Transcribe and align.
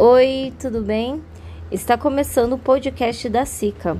Oi, 0.00 0.52
tudo 0.60 0.80
bem? 0.80 1.20
Está 1.72 1.98
começando 1.98 2.52
o 2.52 2.58
podcast 2.58 3.28
da 3.28 3.44
SICA, 3.44 3.96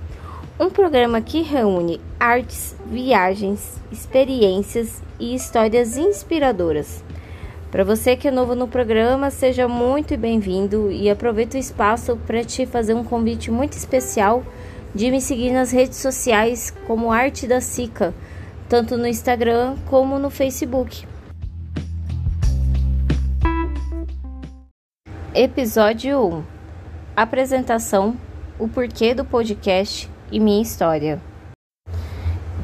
um 0.56 0.70
programa 0.70 1.20
que 1.20 1.42
reúne 1.42 2.00
artes, 2.20 2.76
viagens, 2.86 3.80
experiências 3.90 5.02
e 5.18 5.34
histórias 5.34 5.96
inspiradoras. 5.96 7.02
Para 7.72 7.82
você 7.82 8.14
que 8.14 8.28
é 8.28 8.30
novo 8.30 8.54
no 8.54 8.68
programa, 8.68 9.28
seja 9.28 9.66
muito 9.66 10.16
bem-vindo 10.16 10.88
e 10.92 11.10
aproveito 11.10 11.54
o 11.54 11.58
espaço 11.58 12.16
para 12.28 12.44
te 12.44 12.64
fazer 12.64 12.94
um 12.94 13.02
convite 13.02 13.50
muito 13.50 13.72
especial 13.72 14.44
de 14.94 15.10
me 15.10 15.20
seguir 15.20 15.50
nas 15.50 15.72
redes 15.72 15.98
sociais 15.98 16.72
como 16.86 17.10
Arte 17.10 17.44
da 17.44 17.60
SICA, 17.60 18.14
tanto 18.68 18.96
no 18.96 19.08
Instagram 19.08 19.74
como 19.90 20.16
no 20.16 20.30
Facebook. 20.30 21.04
Episódio 25.34 26.38
1 26.38 26.44
Apresentação: 27.14 28.16
O 28.58 28.66
porquê 28.66 29.12
do 29.12 29.26
podcast 29.26 30.10
e 30.32 30.40
minha 30.40 30.62
história. 30.62 31.20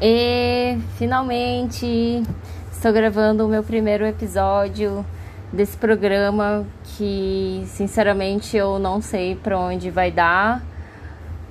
E 0.01 0.75
finalmente 0.97 2.23
estou 2.71 2.91
gravando 2.91 3.45
o 3.45 3.47
meu 3.47 3.63
primeiro 3.63 4.03
episódio 4.03 5.05
desse 5.53 5.77
programa 5.77 6.65
que, 6.83 7.63
sinceramente, 7.67 8.57
eu 8.57 8.79
não 8.79 8.99
sei 8.99 9.35
para 9.35 9.59
onde 9.59 9.91
vai 9.91 10.09
dar, 10.09 10.63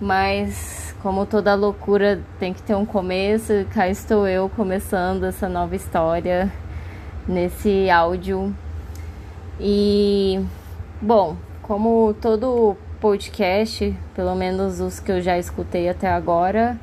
mas 0.00 0.96
como 1.00 1.24
toda 1.24 1.54
loucura 1.54 2.20
tem 2.40 2.52
que 2.52 2.60
ter 2.60 2.74
um 2.74 2.84
começo, 2.84 3.64
cá 3.72 3.88
estou 3.88 4.26
eu 4.26 4.48
começando 4.48 5.22
essa 5.24 5.48
nova 5.48 5.76
história 5.76 6.52
nesse 7.28 7.88
áudio. 7.88 8.52
E 9.60 10.44
Bom, 11.04 11.36
como 11.60 12.14
todo 12.14 12.78
podcast, 12.98 13.94
pelo 14.14 14.34
menos 14.34 14.80
os 14.80 14.98
que 14.98 15.12
eu 15.12 15.20
já 15.20 15.36
escutei 15.36 15.86
até 15.86 16.08
agora, 16.08 16.80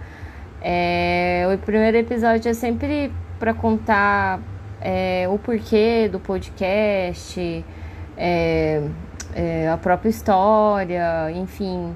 é, 0.61 1.49
o 1.51 1.57
primeiro 1.57 1.97
episódio 1.97 2.47
é 2.47 2.53
sempre 2.53 3.11
para 3.39 3.51
contar 3.51 4.39
é, 4.79 5.27
o 5.27 5.39
porquê 5.39 6.07
do 6.07 6.19
podcast, 6.19 7.65
é, 8.15 8.83
é 9.33 9.67
a 9.67 9.77
própria 9.77 10.09
história, 10.09 11.31
enfim. 11.31 11.95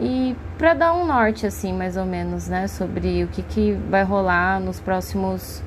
E 0.00 0.34
para 0.56 0.72
dar 0.72 0.94
um 0.94 1.04
norte, 1.04 1.46
assim, 1.46 1.74
mais 1.74 1.98
ou 1.98 2.06
menos, 2.06 2.48
né, 2.48 2.66
sobre 2.66 3.24
o 3.24 3.28
que, 3.28 3.42
que 3.42 3.72
vai 3.90 4.04
rolar 4.04 4.58
nos 4.58 4.80
próximos 4.80 5.62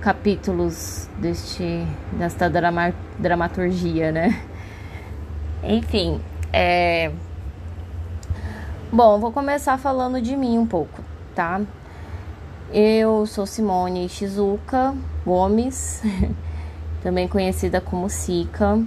capítulos 0.00 1.10
deste, 1.18 1.84
desta 2.12 2.48
drama, 2.48 2.94
dramaturgia, 3.18 4.12
né? 4.12 4.40
Enfim, 5.66 6.20
é... 6.52 7.10
Bom, 8.92 9.18
vou 9.18 9.32
começar 9.32 9.78
falando 9.78 10.20
de 10.20 10.36
mim 10.36 10.58
um 10.58 10.66
pouco, 10.66 11.02
tá? 11.34 11.62
Eu 12.70 13.24
sou 13.26 13.46
Simone 13.46 14.08
Shizuka 14.08 14.94
Gomes, 15.24 16.02
também 17.02 17.26
conhecida 17.26 17.80
como 17.80 18.10
Sica. 18.10 18.78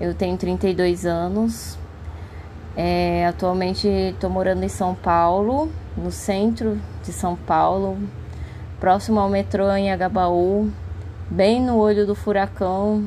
Eu 0.00 0.14
tenho 0.14 0.38
32 0.38 1.04
anos. 1.04 1.78
É, 2.74 3.26
atualmente 3.26 3.86
estou 3.86 4.30
morando 4.30 4.64
em 4.64 4.68
São 4.68 4.94
Paulo, 4.94 5.70
no 5.96 6.10
centro 6.10 6.80
de 7.04 7.12
São 7.12 7.36
Paulo, 7.36 7.98
próximo 8.78 9.20
ao 9.20 9.28
metrô 9.28 9.70
em 9.72 9.92
Agabaú, 9.92 10.70
bem 11.28 11.60
no 11.60 11.76
olho 11.76 12.06
do 12.06 12.14
furacão, 12.14 13.06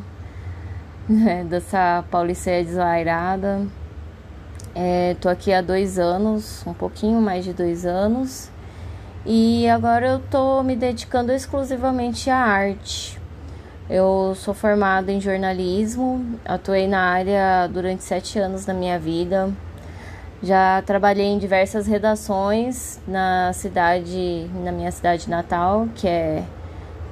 né, 1.07 1.43
dessa 1.43 2.03
Pauliceia 2.09 2.63
desvairada. 2.63 3.65
É, 4.75 5.15
tô 5.21 5.29
aqui 5.29 5.53
há 5.53 5.61
dois 5.61 5.99
anos, 5.99 6.65
um 6.65 6.73
pouquinho 6.73 7.21
mais 7.21 7.43
de 7.43 7.53
dois 7.53 7.85
anos, 7.85 8.49
e 9.25 9.67
agora 9.69 10.07
eu 10.07 10.19
tô 10.19 10.63
me 10.63 10.75
dedicando 10.75 11.31
exclusivamente 11.31 12.29
à 12.29 12.37
arte. 12.37 13.21
Eu 13.89 14.33
sou 14.35 14.53
formada 14.53 15.11
em 15.11 15.21
jornalismo, 15.21 16.39
atuei 16.43 16.87
na 16.87 17.01
área 17.01 17.67
durante 17.67 18.03
sete 18.03 18.39
anos 18.39 18.65
da 18.65 18.73
minha 18.73 18.97
vida. 18.97 19.51
Já 20.41 20.81
trabalhei 20.81 21.27
em 21.27 21.37
diversas 21.37 21.85
redações 21.85 22.99
na 23.07 23.53
cidade, 23.53 24.49
na 24.63 24.71
minha 24.71 24.91
cidade 24.91 25.29
natal, 25.29 25.87
que 25.95 26.07
é 26.07 26.43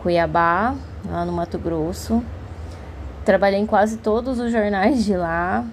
Cuiabá, 0.02 0.76
lá 1.10 1.24
no 1.24 1.32
Mato 1.32 1.60
Grosso. 1.60 2.24
Trabalhei 3.26 3.60
em 3.60 3.66
quase 3.66 3.98
todos 3.98 4.40
os 4.40 4.52
jornais 4.52 5.06
de 5.06 5.16
lá. 5.16 5.66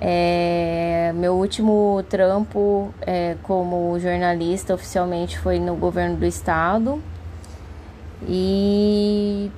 É, 0.00 1.12
meu 1.16 1.34
último 1.34 2.04
trampo 2.08 2.94
é, 3.00 3.36
como 3.42 3.98
jornalista 3.98 4.74
oficialmente 4.74 5.38
foi 5.38 5.58
no 5.58 5.74
governo 5.74 6.16
do 6.16 6.26
estado. 6.26 7.02
E 8.28 9.50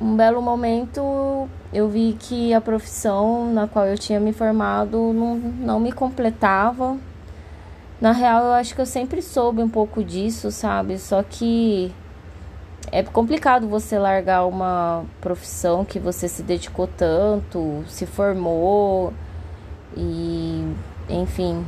um 0.00 0.16
belo 0.16 0.40
momento 0.40 1.48
eu 1.72 1.88
vi 1.88 2.16
que 2.18 2.54
a 2.54 2.60
profissão 2.60 3.52
na 3.52 3.68
qual 3.68 3.86
eu 3.86 3.98
tinha 3.98 4.18
me 4.18 4.32
formado 4.32 5.12
não, 5.12 5.36
não 5.36 5.80
me 5.80 5.92
completava. 5.92 6.96
Na 8.00 8.12
real, 8.12 8.44
eu 8.44 8.52
acho 8.52 8.74
que 8.74 8.80
eu 8.80 8.86
sempre 8.86 9.20
soube 9.20 9.62
um 9.62 9.68
pouco 9.68 10.02
disso, 10.02 10.50
sabe? 10.50 10.98
Só 10.98 11.22
que 11.22 11.92
é 12.92 13.02
complicado 13.02 13.68
você 13.68 13.98
largar 13.98 14.46
uma 14.46 15.04
profissão 15.20 15.84
que 15.84 15.98
você 15.98 16.28
se 16.28 16.42
dedicou 16.42 16.86
tanto, 16.86 17.84
se 17.86 18.06
formou 18.06 19.12
e, 19.96 20.64
enfim, 21.08 21.64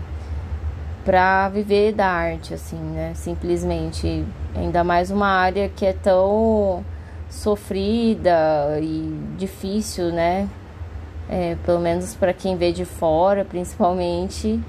para 1.05 1.49
viver 1.49 1.93
da 1.93 2.06
arte, 2.06 2.55
assim, 2.55 2.77
né? 2.77 3.12
Simplesmente. 3.15 4.25
Ainda 4.55 4.84
mais 4.84 5.11
uma 5.11 5.28
área 5.28 5.69
que 5.69 5.87
é 5.87 5.93
tão 5.93 6.84
sofrida 7.28 8.78
e 8.81 9.19
difícil, 9.39 10.12
né? 10.12 10.49
É, 11.28 11.56
pelo 11.65 11.81
menos 11.81 12.15
para 12.15 12.33
quem 12.33 12.56
vê 12.56 12.72
de 12.72 12.84
fora, 12.84 13.45
principalmente, 13.45 14.61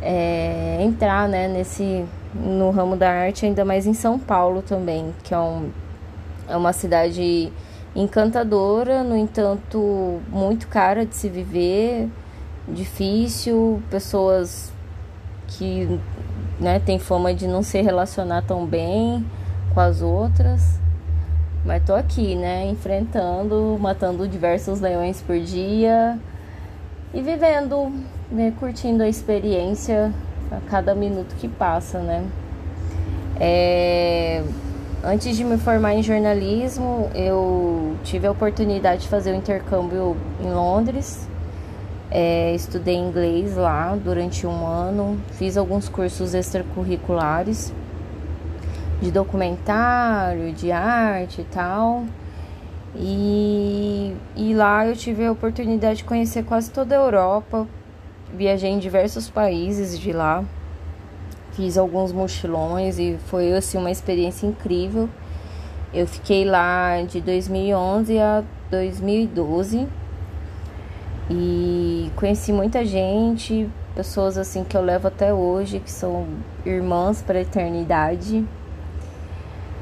é, 0.00 0.78
entrar, 0.80 1.28
né, 1.28 1.46
nesse 1.46 2.04
no 2.34 2.70
ramo 2.70 2.96
da 2.96 3.10
arte, 3.10 3.46
ainda 3.46 3.64
mais 3.64 3.86
em 3.86 3.94
São 3.94 4.18
Paulo 4.18 4.62
também, 4.62 5.14
que 5.22 5.34
é, 5.34 5.38
um, 5.38 5.70
é 6.48 6.56
uma 6.56 6.72
cidade 6.72 7.52
encantadora, 7.94 9.02
no 9.02 9.16
entanto, 9.16 10.20
muito 10.28 10.66
cara 10.68 11.04
de 11.04 11.14
se 11.14 11.28
viver, 11.28 12.08
difícil, 12.66 13.82
pessoas 13.90 14.72
que 15.46 16.00
né, 16.58 16.80
tem 16.80 16.98
fama 16.98 17.34
de 17.34 17.46
não 17.46 17.62
se 17.62 17.80
relacionar 17.82 18.42
tão 18.42 18.64
bem 18.64 19.24
com 19.74 19.80
as 19.80 20.00
outras. 20.00 20.80
Mas 21.64 21.84
tô 21.84 21.94
aqui, 21.94 22.34
né, 22.34 22.66
enfrentando, 22.66 23.76
matando 23.80 24.26
diversos 24.26 24.80
leões 24.80 25.20
por 25.20 25.38
dia 25.38 26.18
e 27.14 27.20
vivendo, 27.20 27.92
né, 28.30 28.52
curtindo 28.58 29.02
a 29.02 29.08
experiência 29.08 30.12
a 30.56 30.70
cada 30.70 30.94
minuto 30.94 31.34
que 31.36 31.48
passa, 31.48 31.98
né? 32.00 32.24
É... 33.40 34.42
Antes 35.04 35.36
de 35.36 35.42
me 35.42 35.58
formar 35.58 35.94
em 35.94 36.02
jornalismo, 36.02 37.10
eu 37.12 37.96
tive 38.04 38.26
a 38.26 38.30
oportunidade 38.30 39.02
de 39.02 39.08
fazer 39.08 39.32
o 39.32 39.34
um 39.34 39.38
intercâmbio 39.38 40.16
em 40.40 40.52
Londres. 40.52 41.28
É, 42.08 42.54
estudei 42.54 42.94
inglês 42.94 43.56
lá 43.56 43.96
durante 43.96 44.46
um 44.46 44.66
ano, 44.66 45.18
fiz 45.32 45.56
alguns 45.56 45.88
cursos 45.88 46.34
extracurriculares 46.34 47.72
de 49.02 49.10
documentário, 49.10 50.52
de 50.52 50.70
arte 50.70 51.40
e 51.40 51.44
tal. 51.44 52.04
E, 52.94 54.14
e 54.36 54.54
lá 54.54 54.86
eu 54.86 54.94
tive 54.94 55.26
a 55.26 55.32
oportunidade 55.32 55.98
de 55.98 56.04
conhecer 56.04 56.44
quase 56.44 56.70
toda 56.70 56.94
a 56.94 56.98
Europa, 56.98 57.66
viajei 58.36 58.70
em 58.70 58.78
diversos 58.78 59.28
países 59.28 59.98
de 59.98 60.12
lá, 60.12 60.44
fiz 61.52 61.76
alguns 61.76 62.12
mochilões 62.12 62.98
e 62.98 63.18
foi 63.26 63.52
assim 63.52 63.78
uma 63.78 63.90
experiência 63.90 64.46
incrível. 64.46 65.08
Eu 65.92 66.06
fiquei 66.06 66.44
lá 66.44 67.02
de 67.02 67.20
2011 67.20 68.18
a 68.18 68.42
2012 68.70 69.86
e 71.30 72.10
conheci 72.16 72.52
muita 72.52 72.84
gente, 72.84 73.68
pessoas 73.94 74.38
assim 74.38 74.64
que 74.64 74.76
eu 74.76 74.82
levo 74.82 75.08
até 75.08 75.32
hoje, 75.32 75.80
que 75.80 75.90
são 75.90 76.26
irmãs 76.64 77.22
para 77.22 77.38
a 77.38 77.42
eternidade. 77.42 78.44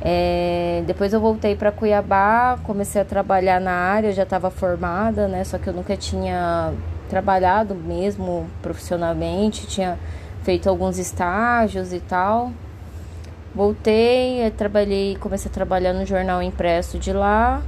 É, 0.02 0.82
depois 0.86 1.12
eu 1.12 1.20
voltei 1.20 1.54
para 1.54 1.70
Cuiabá, 1.70 2.58
comecei 2.64 3.02
a 3.02 3.04
trabalhar 3.04 3.60
na 3.60 3.72
área, 3.72 4.08
eu 4.08 4.12
já 4.12 4.22
estava 4.22 4.50
formada, 4.50 5.28
né? 5.28 5.44
Só 5.44 5.58
que 5.58 5.68
eu 5.68 5.74
nunca 5.74 5.96
tinha 5.96 6.72
trabalhado 7.10 7.74
mesmo 7.74 8.46
profissionalmente, 8.62 9.66
tinha 9.66 9.98
feito 10.42 10.70
alguns 10.70 10.96
estágios 10.96 11.92
e 11.92 12.00
tal. 12.00 12.52
Voltei, 13.52 14.48
trabalhei, 14.56 15.16
comecei 15.16 15.50
a 15.50 15.52
trabalhar 15.52 15.92
no 15.92 16.06
jornal 16.06 16.40
impresso 16.40 17.00
de 17.00 17.12
lá, 17.12 17.60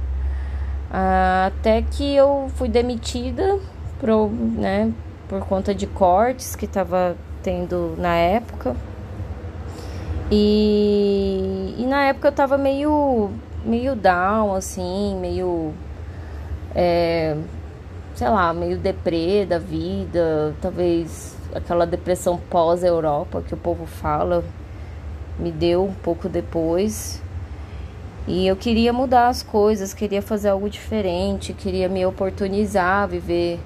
até 1.45 1.81
que 1.81 2.15
eu 2.15 2.49
fui 2.55 2.69
demitida 2.69 3.59
pro, 3.99 4.29
né, 4.29 4.91
por 5.27 5.41
conta 5.41 5.75
de 5.75 5.85
cortes 5.85 6.55
que 6.55 6.65
tava 6.65 7.17
tendo 7.43 7.95
na 7.97 8.15
época. 8.15 8.75
E, 10.31 11.75
e 11.77 11.85
na 11.85 12.05
época 12.05 12.29
eu 12.29 12.31
tava 12.31 12.57
meio, 12.57 13.29
meio 13.65 13.93
down, 13.93 14.55
assim, 14.55 15.17
meio. 15.19 15.73
É, 16.73 17.35
sei 18.23 18.29
lá, 18.29 18.53
meio 18.53 18.77
deprê 18.77 19.45
da 19.45 19.59
vida, 19.59 20.55
talvez 20.61 21.35
aquela 21.53 21.85
depressão 21.85 22.37
pós-Europa 22.49 23.43
que 23.45 23.53
o 23.53 23.57
povo 23.57 23.85
fala, 23.85 24.45
me 25.37 25.51
deu 25.51 25.83
um 25.83 25.93
pouco 25.93 26.29
depois. 26.29 27.21
E 28.25 28.47
eu 28.47 28.55
queria 28.55 28.93
mudar 28.93 29.27
as 29.27 29.43
coisas, 29.43 29.93
queria 29.93 30.21
fazer 30.21 30.47
algo 30.47 30.69
diferente, 30.69 31.51
queria 31.51 31.89
me 31.89 32.05
oportunizar, 32.05 33.09
viver 33.09 33.59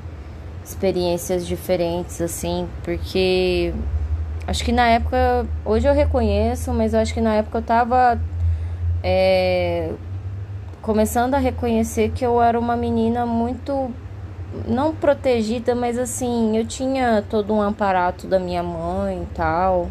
experiências 0.65 1.45
diferentes, 1.45 2.19
assim, 2.19 2.68
porque 2.83 3.75
acho 4.48 4.65
que 4.65 4.71
na 4.71 4.88
época, 4.88 5.45
hoje 5.63 5.88
eu 5.88 5.94
reconheço, 5.94 6.74
mas 6.74 6.95
eu 6.95 7.00
acho 7.00 7.13
que 7.13 7.21
na 7.21 7.36
época 7.36 7.60
eu 7.60 7.62
tava 7.62 8.19
é, 9.03 9.92
começando 10.81 11.36
a 11.36 11.38
reconhecer 11.38 12.10
que 12.10 12.25
eu 12.25 12.42
era 12.42 12.60
uma 12.60 12.75
menina 12.75 13.24
muito 13.24 13.94
não 14.67 14.94
protegida, 14.94 15.75
mas 15.75 15.97
assim, 15.97 16.57
eu 16.57 16.65
tinha 16.65 17.23
todo 17.29 17.53
um 17.53 17.61
aparato 17.61 18.27
da 18.27 18.39
minha 18.39 18.63
mãe 18.63 19.23
e 19.23 19.35
tal. 19.35 19.88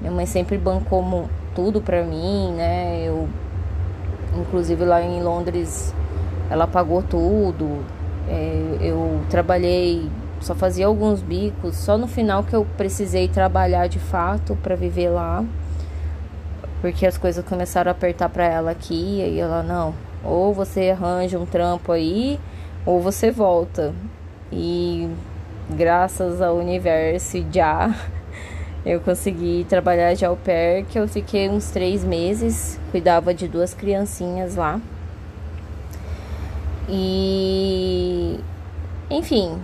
Minha 0.00 0.12
mãe 0.12 0.26
sempre 0.26 0.58
bancou 0.58 1.28
tudo 1.54 1.80
pra 1.80 2.02
mim, 2.02 2.52
né? 2.52 3.02
Eu, 3.04 3.28
inclusive 4.36 4.84
lá 4.84 5.02
em 5.02 5.22
Londres, 5.22 5.94
ela 6.50 6.66
pagou 6.66 7.02
tudo. 7.02 7.84
É, 8.28 8.78
eu 8.80 9.20
trabalhei, 9.30 10.08
só 10.40 10.54
fazia 10.54 10.86
alguns 10.86 11.22
bicos, 11.22 11.76
só 11.76 11.96
no 11.96 12.06
final 12.06 12.44
que 12.44 12.54
eu 12.54 12.66
precisei 12.76 13.26
trabalhar 13.26 13.88
de 13.88 13.98
fato 13.98 14.56
para 14.62 14.76
viver 14.76 15.08
lá. 15.08 15.44
Porque 16.80 17.06
as 17.06 17.18
coisas 17.18 17.44
começaram 17.44 17.90
a 17.90 17.92
apertar 17.92 18.28
para 18.28 18.44
ela 18.44 18.70
aqui, 18.70 19.20
e 19.20 19.40
ela 19.40 19.64
não, 19.64 19.92
ou 20.22 20.54
você 20.54 20.90
arranja 20.90 21.36
um 21.38 21.46
trampo 21.46 21.90
aí, 21.90 22.38
ou 22.88 23.02
você 23.02 23.30
volta. 23.30 23.94
E 24.50 25.10
graças 25.68 26.40
ao 26.40 26.56
universo 26.56 27.44
já 27.52 27.94
eu 28.84 28.98
consegui 29.00 29.66
trabalhar 29.68 30.14
de 30.14 30.24
au 30.24 30.34
pair, 30.36 30.86
que 30.86 30.98
eu 30.98 31.06
fiquei 31.06 31.50
uns 31.50 31.70
três 31.70 32.02
meses, 32.02 32.80
cuidava 32.90 33.34
de 33.34 33.46
duas 33.46 33.74
criancinhas 33.74 34.56
lá. 34.56 34.80
E 36.88 38.40
enfim, 39.10 39.60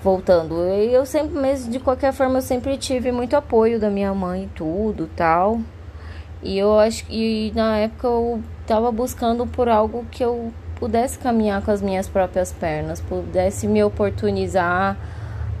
voltando, 0.00 0.54
eu 0.62 1.04
sempre, 1.04 1.36
mesmo 1.40 1.72
de 1.72 1.80
qualquer 1.80 2.12
forma, 2.12 2.38
eu 2.38 2.42
sempre 2.42 2.76
tive 2.76 3.10
muito 3.10 3.34
apoio 3.34 3.80
da 3.80 3.90
minha 3.90 4.14
mãe 4.14 4.44
e 4.44 4.48
tudo 4.54 5.10
tal. 5.16 5.60
E 6.40 6.56
eu 6.56 6.78
acho 6.78 7.04
que 7.06 7.50
na 7.56 7.78
época 7.78 8.06
eu 8.06 8.40
tava 8.64 8.92
buscando 8.92 9.44
por 9.44 9.68
algo 9.68 10.06
que 10.08 10.24
eu 10.24 10.52
pudesse 10.82 11.16
caminhar 11.16 11.62
com 11.62 11.70
as 11.70 11.80
minhas 11.80 12.08
próprias 12.08 12.50
pernas, 12.50 13.00
pudesse 13.00 13.68
me 13.68 13.84
oportunizar 13.84 14.96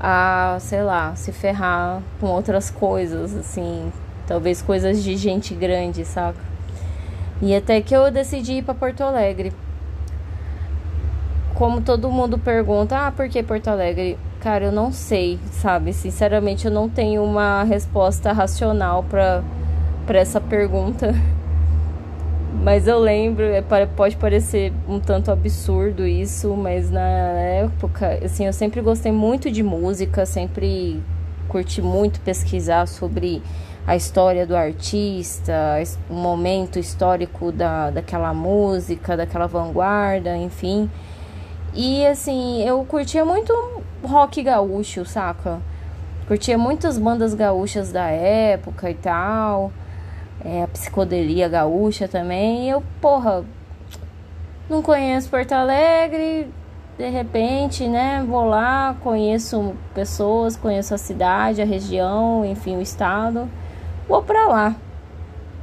a, 0.00 0.56
sei 0.58 0.82
lá, 0.82 1.14
se 1.14 1.30
ferrar 1.30 2.02
com 2.18 2.26
outras 2.26 2.70
coisas, 2.70 3.32
assim, 3.36 3.92
talvez 4.26 4.60
coisas 4.60 5.00
de 5.00 5.16
gente 5.16 5.54
grande, 5.54 6.04
saca? 6.04 6.40
E 7.40 7.54
até 7.54 7.80
que 7.80 7.94
eu 7.94 8.10
decidi 8.10 8.54
ir 8.54 8.64
para 8.64 8.74
Porto 8.74 9.04
Alegre. 9.04 9.52
Como 11.54 11.80
todo 11.80 12.10
mundo 12.10 12.36
pergunta, 12.36 13.06
ah, 13.06 13.12
por 13.12 13.28
que 13.28 13.44
Porto 13.44 13.68
Alegre? 13.68 14.18
Cara, 14.40 14.64
eu 14.64 14.72
não 14.72 14.90
sei, 14.90 15.38
sabe? 15.52 15.92
Sinceramente, 15.92 16.66
eu 16.66 16.72
não 16.72 16.88
tenho 16.88 17.22
uma 17.22 17.62
resposta 17.62 18.32
racional 18.32 19.04
para 19.04 19.44
essa 20.18 20.40
pergunta. 20.40 21.14
Mas 22.52 22.86
eu 22.86 22.98
lembro, 22.98 23.44
é, 23.44 23.62
pode 23.86 24.16
parecer 24.16 24.72
um 24.86 25.00
tanto 25.00 25.30
absurdo 25.30 26.06
isso, 26.06 26.54
mas 26.54 26.90
na 26.90 27.00
época, 27.00 28.18
assim, 28.22 28.46
eu 28.46 28.52
sempre 28.52 28.80
gostei 28.80 29.10
muito 29.10 29.50
de 29.50 29.62
música, 29.62 30.26
sempre 30.26 31.02
curti 31.48 31.80
muito 31.80 32.20
pesquisar 32.20 32.86
sobre 32.86 33.42
a 33.86 33.96
história 33.96 34.46
do 34.46 34.54
artista, 34.54 35.82
o 36.08 36.14
momento 36.14 36.78
histórico 36.78 37.50
da, 37.50 37.90
daquela 37.90 38.32
música, 38.34 39.16
daquela 39.16 39.46
vanguarda, 39.46 40.36
enfim. 40.36 40.90
E 41.74 42.06
assim, 42.06 42.62
eu 42.62 42.84
curtia 42.84 43.24
muito 43.24 43.52
rock 44.04 44.42
gaúcho, 44.42 45.04
saca? 45.04 45.60
Curtia 46.28 46.56
muitas 46.56 46.98
bandas 46.98 47.34
gaúchas 47.34 47.90
da 47.90 48.08
época 48.08 48.90
e 48.90 48.94
tal 48.94 49.72
é, 50.44 50.62
a 50.62 50.68
psicodelia 50.68 51.48
gaúcha 51.48 52.06
também. 52.08 52.66
E 52.66 52.70
eu, 52.70 52.82
porra, 53.00 53.44
não 54.68 54.82
conheço 54.82 55.28
Porto 55.28 55.52
Alegre, 55.52 56.48
de 56.98 57.08
repente, 57.08 57.86
né, 57.88 58.24
vou 58.26 58.44
lá, 58.44 58.96
conheço 59.00 59.74
pessoas, 59.94 60.56
conheço 60.56 60.94
a 60.94 60.98
cidade, 60.98 61.62
a 61.62 61.64
região, 61.64 62.44
enfim, 62.44 62.76
o 62.76 62.82
estado, 62.82 63.48
vou 64.08 64.22
pra 64.22 64.46
lá. 64.46 64.76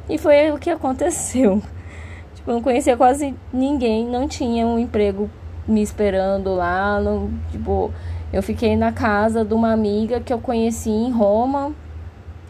E 0.09 0.17
foi 0.17 0.51
o 0.51 0.57
que 0.57 0.69
aconteceu. 0.69 1.61
Tipo, 2.35 2.51
eu 2.51 2.55
não 2.55 2.61
conhecia 2.61 2.95
quase 2.95 3.35
ninguém, 3.51 4.07
não 4.07 4.27
tinha 4.27 4.65
um 4.65 4.79
emprego 4.79 5.29
me 5.67 5.81
esperando 5.81 6.55
lá, 6.55 6.99
não, 6.99 7.29
tipo, 7.51 7.91
eu 8.31 8.41
fiquei 8.41 8.77
na 8.77 8.93
casa 8.93 9.43
de 9.43 9.53
uma 9.53 9.73
amiga 9.73 10.21
que 10.21 10.31
eu 10.31 10.39
conheci 10.39 10.89
em 10.89 11.11
Roma, 11.11 11.73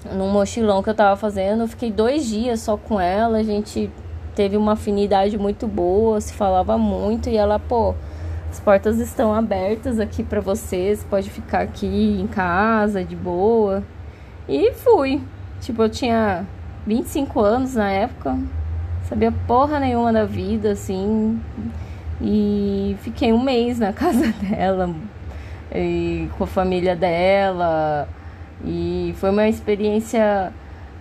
num 0.05 0.29
mochilão 0.29 0.81
que 0.81 0.89
eu 0.89 0.93
tava 0.93 1.15
fazendo. 1.15 1.63
Eu 1.63 1.67
fiquei 1.67 1.91
dois 1.91 2.25
dias 2.25 2.61
só 2.61 2.77
com 2.77 2.99
ela. 2.99 3.37
A 3.37 3.43
gente 3.43 3.91
teve 4.35 4.55
uma 4.55 4.73
afinidade 4.73 5.37
muito 5.37 5.67
boa, 5.67 6.21
se 6.21 6.33
falava 6.33 6.77
muito. 6.77 7.29
E 7.29 7.37
ela, 7.37 7.59
pô, 7.59 7.93
as 8.49 8.59
portas 8.59 8.99
estão 8.99 9.33
abertas 9.33 9.99
aqui 9.99 10.23
para 10.23 10.39
vocês. 10.39 11.03
Pode 11.03 11.29
ficar 11.29 11.61
aqui 11.61 12.17
em 12.19 12.27
casa, 12.27 13.03
de 13.03 13.15
boa. 13.15 13.83
E 14.47 14.73
fui. 14.73 15.21
Tipo, 15.61 15.83
eu 15.83 15.89
tinha 15.89 16.45
25 16.85 17.39
anos 17.41 17.75
na 17.75 17.91
época. 17.91 18.37
Sabia 19.03 19.31
porra 19.31 19.79
nenhuma 19.79 20.13
da 20.13 20.25
vida, 20.25 20.71
assim. 20.71 21.41
E 22.21 22.95
fiquei 23.01 23.33
um 23.33 23.41
mês 23.41 23.79
na 23.79 23.91
casa 23.93 24.33
dela. 24.33 24.93
E 25.73 26.29
com 26.37 26.45
a 26.45 26.47
família 26.47 26.95
dela 26.95 28.07
e 28.63 29.13
foi 29.17 29.29
uma 29.29 29.47
experiência 29.47 30.51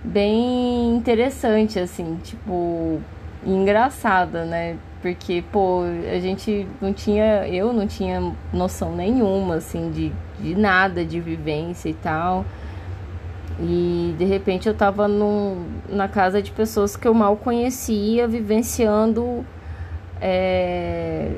bem 0.04 0.96
interessante, 0.96 1.78
assim, 1.78 2.18
tipo, 2.22 3.00
engraçada, 3.44 4.44
né? 4.44 4.76
Porque, 5.02 5.44
pô, 5.52 5.82
a 6.12 6.18
gente 6.18 6.66
não 6.80 6.92
tinha, 6.92 7.46
eu 7.46 7.72
não 7.72 7.86
tinha 7.86 8.32
noção 8.52 8.94
nenhuma, 8.94 9.56
assim, 9.56 9.90
de, 9.90 10.12
de 10.40 10.54
nada 10.54 11.04
de 11.04 11.20
vivência 11.20 11.88
e 11.88 11.94
tal. 11.94 12.44
E 13.60 14.14
de 14.16 14.24
repente 14.24 14.68
eu 14.68 14.74
tava 14.74 15.08
num, 15.08 15.66
na 15.88 16.06
casa 16.08 16.40
de 16.40 16.50
pessoas 16.52 16.96
que 16.96 17.08
eu 17.08 17.14
mal 17.14 17.36
conhecia, 17.36 18.26
vivenciando 18.28 19.44
é, 20.20 21.32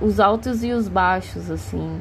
os 0.00 0.20
altos 0.20 0.62
e 0.62 0.70
os 0.72 0.88
baixos, 0.88 1.50
assim. 1.50 2.00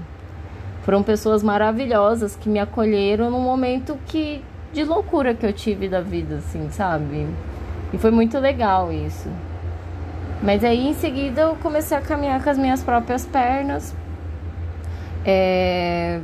Foram 0.88 1.04
pessoas 1.04 1.44
maravilhosas 1.44 2.38
que 2.38 2.48
me 2.48 2.60
acolheram 2.60 3.30
num 3.30 3.42
momento 3.42 4.00
que 4.06 4.42
de 4.72 4.86
loucura 4.86 5.34
que 5.36 5.46
eu 5.46 5.52
tive 5.52 5.90
da 5.90 6.00
vida, 6.00 6.36
assim, 6.36 6.70
sabe? 6.72 7.28
E 7.92 7.98
foi 7.98 8.10
muito 8.10 8.40
legal 8.40 8.90
isso. 8.90 9.28
Mas 10.42 10.64
aí 10.64 10.88
em 10.88 10.94
seguida 10.94 11.42
eu 11.42 11.58
comecei 11.58 11.98
a 11.98 12.00
caminhar 12.00 12.42
com 12.42 12.50
as 12.50 12.58
minhas 12.58 12.82
próprias 12.82 13.26
pernas. 13.26 13.94
É... 15.26 16.22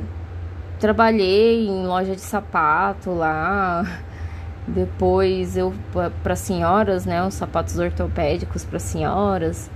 Trabalhei 0.80 1.68
em 1.68 1.86
loja 1.86 2.14
de 2.14 2.22
sapato 2.22 3.10
lá. 3.10 3.84
Depois 4.66 5.58
eu 5.58 5.74
para 6.22 6.34
senhoras, 6.34 7.04
né, 7.04 7.22
os 7.22 7.34
sapatos 7.34 7.78
ortopédicos 7.78 8.64
para 8.64 8.78
senhoras. 8.78 9.70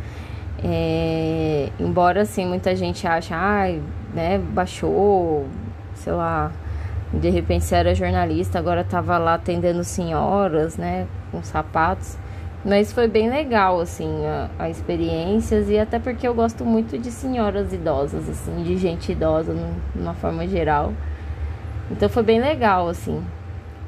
É, 0.65 1.69
embora 1.79 2.23
assim 2.23 2.47
muita 2.47 2.75
gente 2.75 3.07
ache, 3.07 3.35
ah, 3.35 3.67
né, 4.15 4.39
baixou, 4.39 5.47
sei 5.95 6.13
lá, 6.13 6.53
de 7.13 7.31
repente 7.31 7.65
você 7.65 7.75
era 7.75 7.95
jornalista, 7.95 8.59
agora 8.59 8.85
tava 8.85 9.19
lá 9.19 9.35
atendendo 9.35 9.83
senhoras, 9.85 10.77
né, 10.77 11.07
com 11.31 11.43
sapatos. 11.43 12.17
Mas 12.65 12.93
foi 12.93 13.07
bem 13.07 13.31
legal, 13.31 13.81
assim, 13.81 14.27
a, 14.27 14.51
a 14.59 14.69
experiências 14.69 15.71
e 15.71 15.79
até 15.79 15.99
porque 15.99 16.27
eu 16.27 16.35
gosto 16.35 16.65
muito 16.65 16.99
de 16.99 17.11
senhoras 17.11 17.73
idosas, 17.73 18.29
assim, 18.29 18.63
de 18.63 18.77
gente 18.77 19.13
idosa 19.13 19.55
de 19.95 20.03
uma 20.03 20.15
forma 20.15 20.47
geral. 20.47 20.93
Então 21.91 22.09
foi 22.09 22.23
bem 22.23 22.41
legal, 22.41 22.89
assim. 22.89 23.23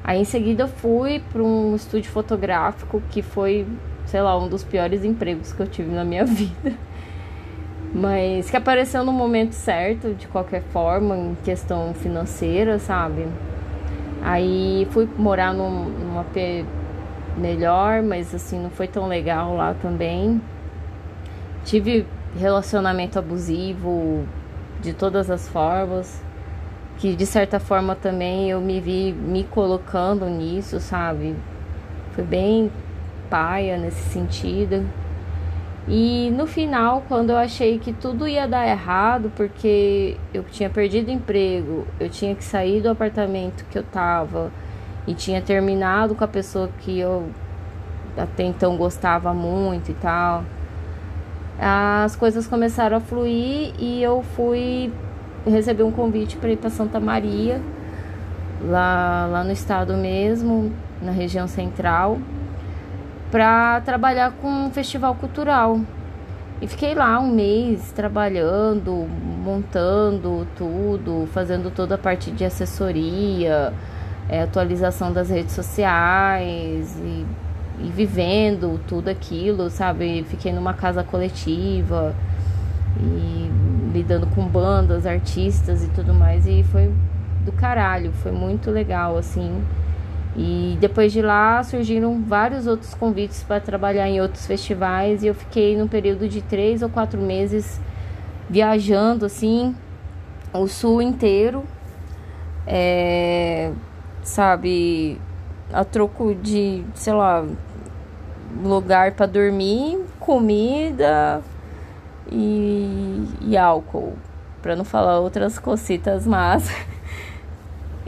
Aí 0.04 0.20
em 0.20 0.24
seguida 0.24 0.62
eu 0.62 0.68
fui 0.68 1.20
para 1.32 1.42
um 1.42 1.74
estúdio 1.74 2.10
fotográfico 2.10 3.02
que 3.10 3.22
foi 3.22 3.66
sei 4.10 4.20
lá, 4.20 4.36
um 4.36 4.48
dos 4.48 4.64
piores 4.64 5.04
empregos 5.04 5.52
que 5.52 5.60
eu 5.60 5.66
tive 5.66 5.90
na 5.94 6.04
minha 6.04 6.24
vida. 6.26 6.72
Mas 7.92 8.48
que 8.48 8.56
apareceu 8.56 9.04
no 9.04 9.12
momento 9.12 9.52
certo, 9.52 10.14
de 10.14 10.28
qualquer 10.28 10.62
forma, 10.62 11.16
em 11.16 11.36
questão 11.42 11.92
financeira, 11.92 12.78
sabe? 12.78 13.26
Aí 14.22 14.86
fui 14.90 15.08
morar 15.16 15.52
num, 15.52 15.84
numa 15.84 16.24
P 16.24 16.64
melhor, 17.36 18.02
mas 18.02 18.34
assim, 18.34 18.60
não 18.62 18.70
foi 18.70 18.86
tão 18.86 19.08
legal 19.08 19.56
lá 19.56 19.74
também. 19.74 20.40
Tive 21.64 22.06
relacionamento 22.38 23.18
abusivo 23.18 24.24
de 24.80 24.92
todas 24.92 25.30
as 25.30 25.48
formas, 25.48 26.22
que 26.98 27.16
de 27.16 27.26
certa 27.26 27.58
forma 27.58 27.96
também 27.96 28.50
eu 28.50 28.60
me 28.60 28.80
vi 28.80 29.12
me 29.12 29.42
colocando 29.44 30.26
nisso, 30.26 30.78
sabe? 30.78 31.34
Foi 32.12 32.22
bem 32.22 32.70
paia 33.28 33.76
nesse 33.76 34.10
sentido. 34.10 34.86
E 35.88 36.30
no 36.36 36.46
final, 36.46 37.02
quando 37.08 37.30
eu 37.30 37.36
achei 37.36 37.78
que 37.78 37.92
tudo 37.92 38.28
ia 38.28 38.46
dar 38.46 38.66
errado, 38.66 39.32
porque 39.34 40.16
eu 40.32 40.44
tinha 40.44 40.68
perdido 40.68 41.10
emprego, 41.10 41.86
eu 41.98 42.08
tinha 42.08 42.34
que 42.34 42.44
sair 42.44 42.80
do 42.80 42.90
apartamento 42.90 43.64
que 43.70 43.78
eu 43.78 43.82
tava 43.82 44.52
e 45.06 45.14
tinha 45.14 45.40
terminado 45.40 46.14
com 46.14 46.22
a 46.22 46.28
pessoa 46.28 46.68
que 46.80 46.98
eu 46.98 47.28
até 48.16 48.44
então 48.44 48.76
gostava 48.76 49.32
muito 49.32 49.90
e 49.90 49.94
tal. 49.94 50.44
As 51.58 52.14
coisas 52.14 52.46
começaram 52.46 52.96
a 52.96 53.00
fluir 53.00 53.72
e 53.78 54.02
eu 54.02 54.22
fui 54.36 54.92
receber 55.46 55.82
um 55.82 55.92
convite 55.92 56.36
para 56.36 56.50
ir 56.50 56.56
para 56.56 56.70
Santa 56.70 57.00
Maria, 57.00 57.60
lá, 58.62 59.26
lá 59.30 59.44
no 59.44 59.52
estado 59.52 59.94
mesmo, 59.94 60.72
na 61.02 61.10
região 61.10 61.48
central 61.48 62.18
para 63.30 63.80
trabalhar 63.82 64.32
com 64.32 64.48
um 64.48 64.70
festival 64.70 65.14
cultural. 65.14 65.80
E 66.60 66.66
fiquei 66.66 66.94
lá 66.94 67.18
um 67.18 67.32
mês 67.32 67.90
trabalhando, 67.92 69.08
montando 69.42 70.46
tudo, 70.56 71.26
fazendo 71.32 71.70
toda 71.70 71.94
a 71.94 71.98
parte 71.98 72.30
de 72.30 72.44
assessoria, 72.44 73.72
é, 74.28 74.42
atualização 74.42 75.10
das 75.12 75.30
redes 75.30 75.54
sociais 75.54 77.00
e, 77.02 77.26
e 77.82 77.90
vivendo 77.90 78.78
tudo 78.86 79.08
aquilo, 79.08 79.70
sabe? 79.70 80.22
Fiquei 80.28 80.52
numa 80.52 80.74
casa 80.74 81.02
coletiva 81.02 82.14
e 83.00 83.50
lidando 83.94 84.26
com 84.26 84.46
bandas, 84.46 85.06
artistas 85.06 85.82
e 85.82 85.88
tudo 85.88 86.12
mais. 86.12 86.46
E 86.46 86.62
foi 86.64 86.92
do 87.44 87.52
caralho, 87.52 88.12
foi 88.12 88.32
muito 88.32 88.70
legal, 88.70 89.16
assim. 89.16 89.62
E 90.36 90.78
depois 90.80 91.12
de 91.12 91.20
lá 91.20 91.62
surgiram 91.62 92.22
vários 92.22 92.66
outros 92.66 92.94
convites 92.94 93.42
para 93.42 93.60
trabalhar 93.60 94.08
em 94.08 94.20
outros 94.20 94.46
festivais 94.46 95.22
e 95.22 95.26
eu 95.26 95.34
fiquei 95.34 95.76
num 95.76 95.88
período 95.88 96.28
de 96.28 96.40
três 96.40 96.82
ou 96.82 96.88
quatro 96.88 97.20
meses 97.20 97.80
viajando 98.48 99.26
assim 99.26 99.74
o 100.52 100.66
sul 100.66 101.00
inteiro, 101.00 101.64
é, 102.66 103.70
sabe, 104.22 105.20
a 105.72 105.84
troco 105.84 106.34
de, 106.34 106.84
sei 106.94 107.12
lá, 107.12 107.44
lugar 108.62 109.12
para 109.12 109.26
dormir, 109.26 110.04
comida 110.18 111.40
e, 112.30 113.28
e 113.42 113.56
álcool, 113.56 114.14
para 114.60 114.74
não 114.74 114.84
falar 114.84 115.20
outras 115.20 115.58
cositas 115.58 116.26
mas 116.26 116.68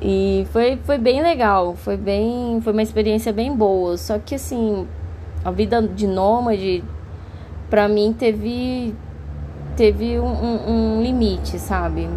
E 0.05 0.45
foi, 0.51 0.77
foi 0.83 0.99
bem 0.99 1.23
legal, 1.23 1.77
foi 1.77 1.97
bem, 1.97 2.61
foi 2.61 2.73
uma 2.73 2.83
experiência 2.83 3.33
bem 3.33 3.55
boa. 3.55 3.97
Só 3.97 4.19
que 4.19 4.35
assim, 4.35 4.85
a 5.45 5.51
vida 5.53 5.81
de 5.81 6.09
nômade 6.09 6.83
para 7.71 7.87
mim 7.87 8.13
teve 8.13 8.93
teve 9.77 10.19
um, 10.19 10.27
um, 10.27 10.71
um, 10.99 11.03
limite, 11.03 11.57
sabe? 11.59 12.09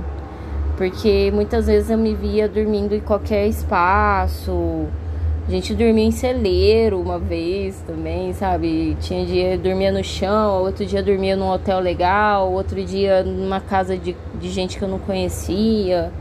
Porque 0.76 1.32
muitas 1.32 1.68
vezes 1.68 1.92
eu 1.92 1.98
me 1.98 2.16
via 2.16 2.50
dormindo 2.50 2.96
em 2.96 3.00
qualquer 3.00 3.48
espaço. 3.48 4.88
A 5.48 5.52
gente 5.52 5.76
dormia 5.76 6.06
em 6.06 6.12
celeiro 6.12 7.00
uma 7.00 7.20
vez 7.20 7.80
também, 7.86 8.34
sabe? 8.34 8.98
Tinha 9.00 9.24
dia 9.28 9.58
dormia 9.60 9.92
no 9.92 10.04
chão, 10.04 10.64
outro 10.64 10.84
dia 10.88 11.04
dormia 11.04 11.36
num 11.36 11.52
hotel 11.52 11.80
legal, 11.80 12.52
outro 12.52 12.84
dia 12.84 13.24
numa 13.24 13.60
casa 13.62 13.96
de, 13.96 14.18
de 14.40 14.50
gente 14.50 14.76
que 14.76 14.84
eu 14.84 14.90
não 14.90 14.98
conhecia 14.98 16.12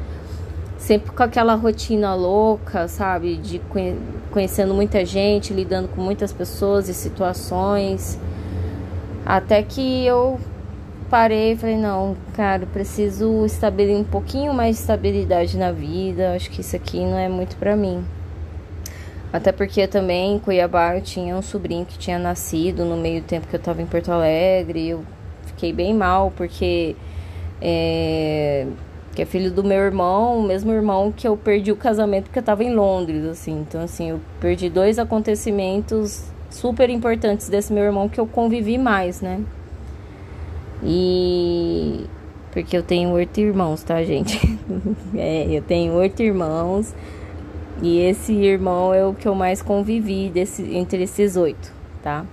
sempre 0.85 1.13
com 1.13 1.23
aquela 1.23 1.55
rotina 1.55 2.15
louca, 2.15 2.87
sabe? 2.89 3.37
De 3.37 3.59
conhecendo 4.31 4.75
muita 4.75 5.03
gente, 5.03 5.55
lidando 5.55 5.89
com 5.89 6.01
muitas 6.03 6.31
pessoas 6.31 6.91
e 6.91 6.95
situações. 6.95 8.19
Até 9.25 9.63
que 9.63 10.05
eu 10.05 10.39
parei 11.09 11.53
e 11.53 11.57
falei, 11.57 11.79
não, 11.79 12.15
cara, 12.35 12.67
preciso 12.67 13.47
estabelecer 13.47 13.99
um 13.99 14.05
pouquinho 14.05 14.53
mais 14.53 14.77
de 14.77 14.83
estabilidade 14.83 15.57
na 15.57 15.73
vida. 15.73 16.35
Acho 16.35 16.51
que 16.51 16.61
isso 16.61 16.77
aqui 16.77 17.01
não 17.01 17.17
é 17.17 17.31
muito 17.31 17.57
para 17.57 17.75
mim. 17.75 18.05
Até 19.33 19.53
porque 19.53 19.87
também 19.87 20.35
em 20.35 20.39
Cuiabá 20.39 20.97
eu 20.97 21.01
tinha 21.01 21.35
um 21.35 21.43
sobrinho 21.43 21.87
que 21.87 21.97
tinha 21.97 22.19
nascido 22.19 22.85
no 22.85 22.97
meio 22.99 23.23
tempo 23.23 23.47
que 23.47 23.57
eu 23.57 23.61
tava 23.61 23.81
em 23.81 23.87
Porto 23.87 24.13
Alegre. 24.13 24.91
Eu 24.91 25.03
fiquei 25.47 25.73
bem 25.73 25.95
mal 25.95 26.31
porque 26.37 26.95
é, 27.61 28.67
que 29.15 29.23
é 29.23 29.25
filho 29.25 29.51
do 29.51 29.63
meu 29.63 29.79
irmão, 29.79 30.39
o 30.39 30.43
mesmo 30.43 30.73
irmão 30.73 31.13
que 31.13 31.27
eu 31.27 31.37
perdi 31.37 31.71
o 31.71 31.77
casamento 31.77 32.25
porque 32.25 32.39
eu 32.39 32.43
tava 32.43 32.65
em 32.65 32.75
Londres, 32.75 33.25
assim. 33.25 33.61
Então, 33.61 33.81
assim, 33.81 34.11
eu 34.11 34.21
perdi 34.41 34.69
dois 34.69 34.99
acontecimentos 34.99 36.25
super 36.51 36.91
importantes 36.91 37.49
desse 37.49 37.73
meu 37.73 37.85
irmão 37.85 38.09
que 38.09 38.19
eu 38.19 38.27
convivi 38.27 38.79
mais, 38.79 39.21
né? 39.21 39.41
E. 40.83 42.07
Porque 42.53 42.77
eu 42.77 42.83
tenho 42.83 43.11
oito 43.11 43.41
irmãos, 43.41 43.83
tá, 43.83 44.03
gente? 44.05 44.39
é, 45.17 45.47
eu 45.51 45.63
tenho 45.63 45.93
oito 45.95 46.23
irmãos. 46.23 46.95
E 47.83 47.99
esse 47.99 48.33
irmão 48.33 48.95
é 48.95 49.05
o 49.05 49.13
que 49.13 49.27
eu 49.27 49.35
mais 49.35 49.61
convivi 49.61 50.31
desse, 50.31 50.63
entre 50.77 51.03
esses 51.03 51.37
oito, 51.37 51.73
tá? 52.03 52.25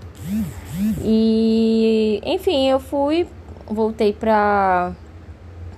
E, 1.03 2.21
enfim, 2.23 2.69
eu 2.69 2.79
fui, 2.79 3.27
voltei 3.67 4.13
pra, 4.13 4.93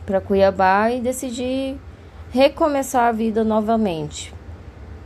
para 0.06 0.22
Cuiabá 0.22 0.92
e 0.92 1.00
decidi 1.00 1.78
recomeçar 2.32 3.10
a 3.10 3.12
vida 3.12 3.44
novamente. 3.44 4.34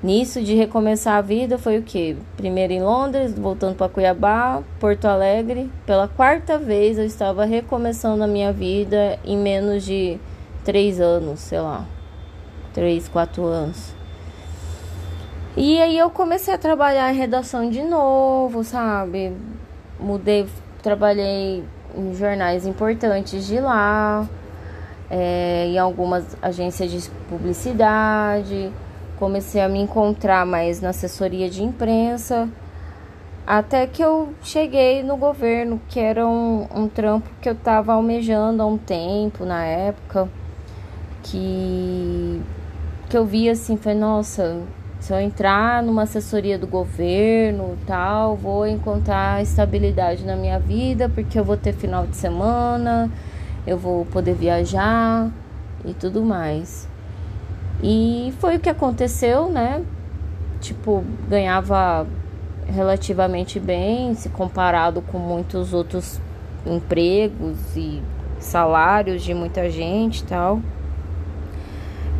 Nisso 0.01 0.43
de 0.43 0.53
recomeçar 0.53 1.15
a 1.15 1.21
vida 1.21 1.57
foi 1.57 1.79
o 1.79 1.83
que? 1.83 2.15
Primeiro 2.35 2.71
em 2.71 2.81
Londres, 2.81 3.33
voltando 3.33 3.75
para 3.75 3.89
Cuiabá, 3.89 4.61
Porto 4.79 5.05
Alegre. 5.05 5.71
Pela 5.85 6.07
quarta 6.07 6.57
vez 6.57 6.99
eu 6.99 7.05
estava 7.05 7.45
recomeçando 7.45 8.23
a 8.23 8.27
minha 8.27 8.53
vida 8.53 9.19
em 9.25 9.35
menos 9.35 9.83
de 9.83 10.19
três 10.63 11.01
anos, 11.01 11.39
sei 11.39 11.59
lá, 11.59 11.83
três, 12.73 13.07
quatro 13.07 13.43
anos. 13.45 13.91
E 15.55 15.81
aí 15.81 15.97
eu 15.97 16.11
comecei 16.11 16.53
a 16.53 16.57
trabalhar 16.57 17.11
em 17.11 17.17
redação 17.17 17.67
de 17.67 17.81
novo, 17.81 18.63
sabe? 18.63 19.33
Mudei, 19.99 20.47
trabalhei 20.83 21.63
em 21.97 22.13
jornais 22.13 22.67
importantes 22.67 23.47
de 23.47 23.59
lá 23.59 24.27
é, 25.09 25.67
em 25.67 25.77
algumas 25.77 26.37
agências 26.41 26.91
de 26.91 27.09
publicidade, 27.29 28.71
comecei 29.17 29.61
a 29.61 29.69
me 29.69 29.79
encontrar 29.79 30.45
mais 30.45 30.81
na 30.81 30.89
assessoria 30.89 31.49
de 31.49 31.63
imprensa, 31.63 32.47
até 33.45 33.87
que 33.87 34.03
eu 34.03 34.33
cheguei 34.43 35.01
no 35.01 35.15
governo, 35.15 35.79
que 35.87 35.99
era 35.99 36.27
um, 36.27 36.67
um 36.73 36.87
trampo 36.87 37.29
que 37.41 37.47
eu 37.47 37.53
estava 37.53 37.93
almejando 37.93 38.61
há 38.61 38.65
um 38.65 38.77
tempo, 38.77 39.45
na 39.45 39.63
época, 39.63 40.27
que, 41.23 42.41
que 43.09 43.17
eu 43.17 43.25
vi 43.25 43.49
assim, 43.49 43.77
foi 43.77 43.93
nossa, 43.93 44.61
se 44.99 45.13
eu 45.13 45.19
entrar 45.21 45.81
numa 45.81 46.03
assessoria 46.03 46.57
do 46.57 46.67
governo 46.67 47.77
tal, 47.87 48.35
vou 48.35 48.67
encontrar 48.67 49.41
estabilidade 49.41 50.25
na 50.25 50.35
minha 50.35 50.59
vida, 50.59 51.07
porque 51.07 51.39
eu 51.39 51.43
vou 51.43 51.55
ter 51.55 51.73
final 51.73 52.05
de 52.05 52.17
semana, 52.17 53.09
eu 53.67 53.77
vou 53.77 54.05
poder 54.05 54.33
viajar 54.33 55.29
e 55.83 55.93
tudo 55.93 56.23
mais. 56.23 56.87
E 57.83 58.33
foi 58.39 58.55
o 58.55 58.59
que 58.59 58.69
aconteceu, 58.69 59.49
né? 59.49 59.83
Tipo, 60.61 61.03
ganhava 61.29 62.07
relativamente 62.65 63.59
bem 63.59 64.15
se 64.15 64.29
comparado 64.29 65.01
com 65.01 65.19
muitos 65.19 65.73
outros 65.73 66.19
empregos 66.65 67.57
e 67.75 68.01
salários 68.39 69.21
de 69.21 69.33
muita 69.33 69.69
gente 69.69 70.23
tal. 70.23 70.61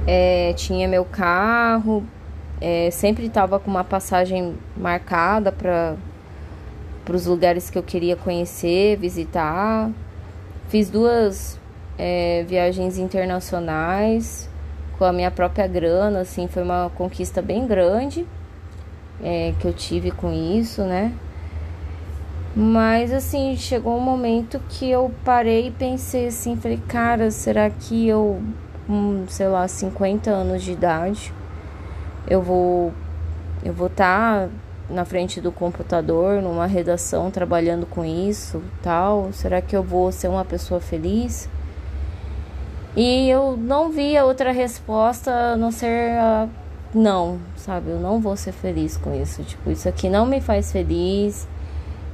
É, 0.06 0.54
tinha 0.54 0.88
meu 0.88 1.04
carro, 1.04 2.04
é, 2.62 2.90
sempre 2.92 3.26
estava 3.26 3.60
com 3.60 3.70
uma 3.70 3.84
passagem 3.84 4.56
marcada 4.76 5.52
para 5.52 5.96
os 7.12 7.26
lugares 7.26 7.70
que 7.70 7.78
eu 7.78 7.84
queria 7.84 8.16
conhecer, 8.16 8.98
visitar. 8.98 9.90
Fiz 10.70 10.90
duas 10.90 11.60
é, 11.98 12.44
viagens 12.48 12.98
internacionais 12.98 14.50
com 14.98 15.06
a 15.06 15.14
minha 15.14 15.32
própria 15.32 15.68
grana, 15.68 16.22
assim, 16.22 16.48
foi 16.48 16.64
uma 16.64 16.92
conquista 16.96 17.42
bem 17.42 17.66
grande 17.68 18.26
é, 19.24 19.54
que 19.60 19.66
eu 19.66 19.74
tive 19.74 20.12
com 20.12 20.32
isso, 20.34 20.84
né? 20.84 21.14
Mas 22.56 23.14
assim, 23.14 23.56
chegou 23.56 23.96
um 23.96 24.02
momento 24.02 24.60
que 24.68 24.90
eu 24.90 25.12
parei 25.24 25.68
e 25.68 25.72
pensei 25.72 26.28
assim, 26.28 26.56
falei, 26.56 26.82
cara, 26.88 27.30
será 27.30 27.70
que 27.70 28.08
eu, 28.08 28.42
com, 28.88 29.26
sei 29.28 29.48
lá, 29.48 29.68
50 29.68 30.32
anos 30.32 30.64
de 30.64 30.72
idade, 30.72 31.32
eu 32.28 32.42
vou 32.42 32.92
eu 33.64 33.74
vou 33.74 33.88
estar 33.88 34.48
tá 34.48 34.50
na 34.90 35.06
frente 35.06 35.42
do 35.42 35.52
computador, 35.52 36.42
numa 36.42 36.66
redação, 36.66 37.30
trabalhando 37.30 37.86
com 37.86 38.06
isso, 38.06 38.62
tal? 38.82 39.32
Será 39.34 39.62
que 39.62 39.76
eu 39.76 39.84
vou 39.84 40.12
ser 40.12 40.28
uma 40.28 40.46
pessoa 40.46 40.80
feliz? 40.80 41.50
E 42.96 43.30
eu 43.30 43.56
não 43.58 43.92
via 43.92 44.26
outra 44.26 44.52
resposta 44.52 45.32
a 45.32 45.58
não 45.58 45.72
ser 45.72 46.18
a 46.18 46.48
não, 46.94 47.40
sabe? 47.56 47.92
Eu 47.92 48.00
não 48.00 48.20
vou 48.20 48.36
ser 48.36 48.54
feliz 48.54 48.98
com 48.98 49.14
isso. 49.14 49.44
Tipo, 49.44 49.70
isso 49.70 49.88
aqui 49.88 50.10
não 50.10 50.26
me 50.26 50.42
faz 50.42 50.72
feliz 50.72 51.48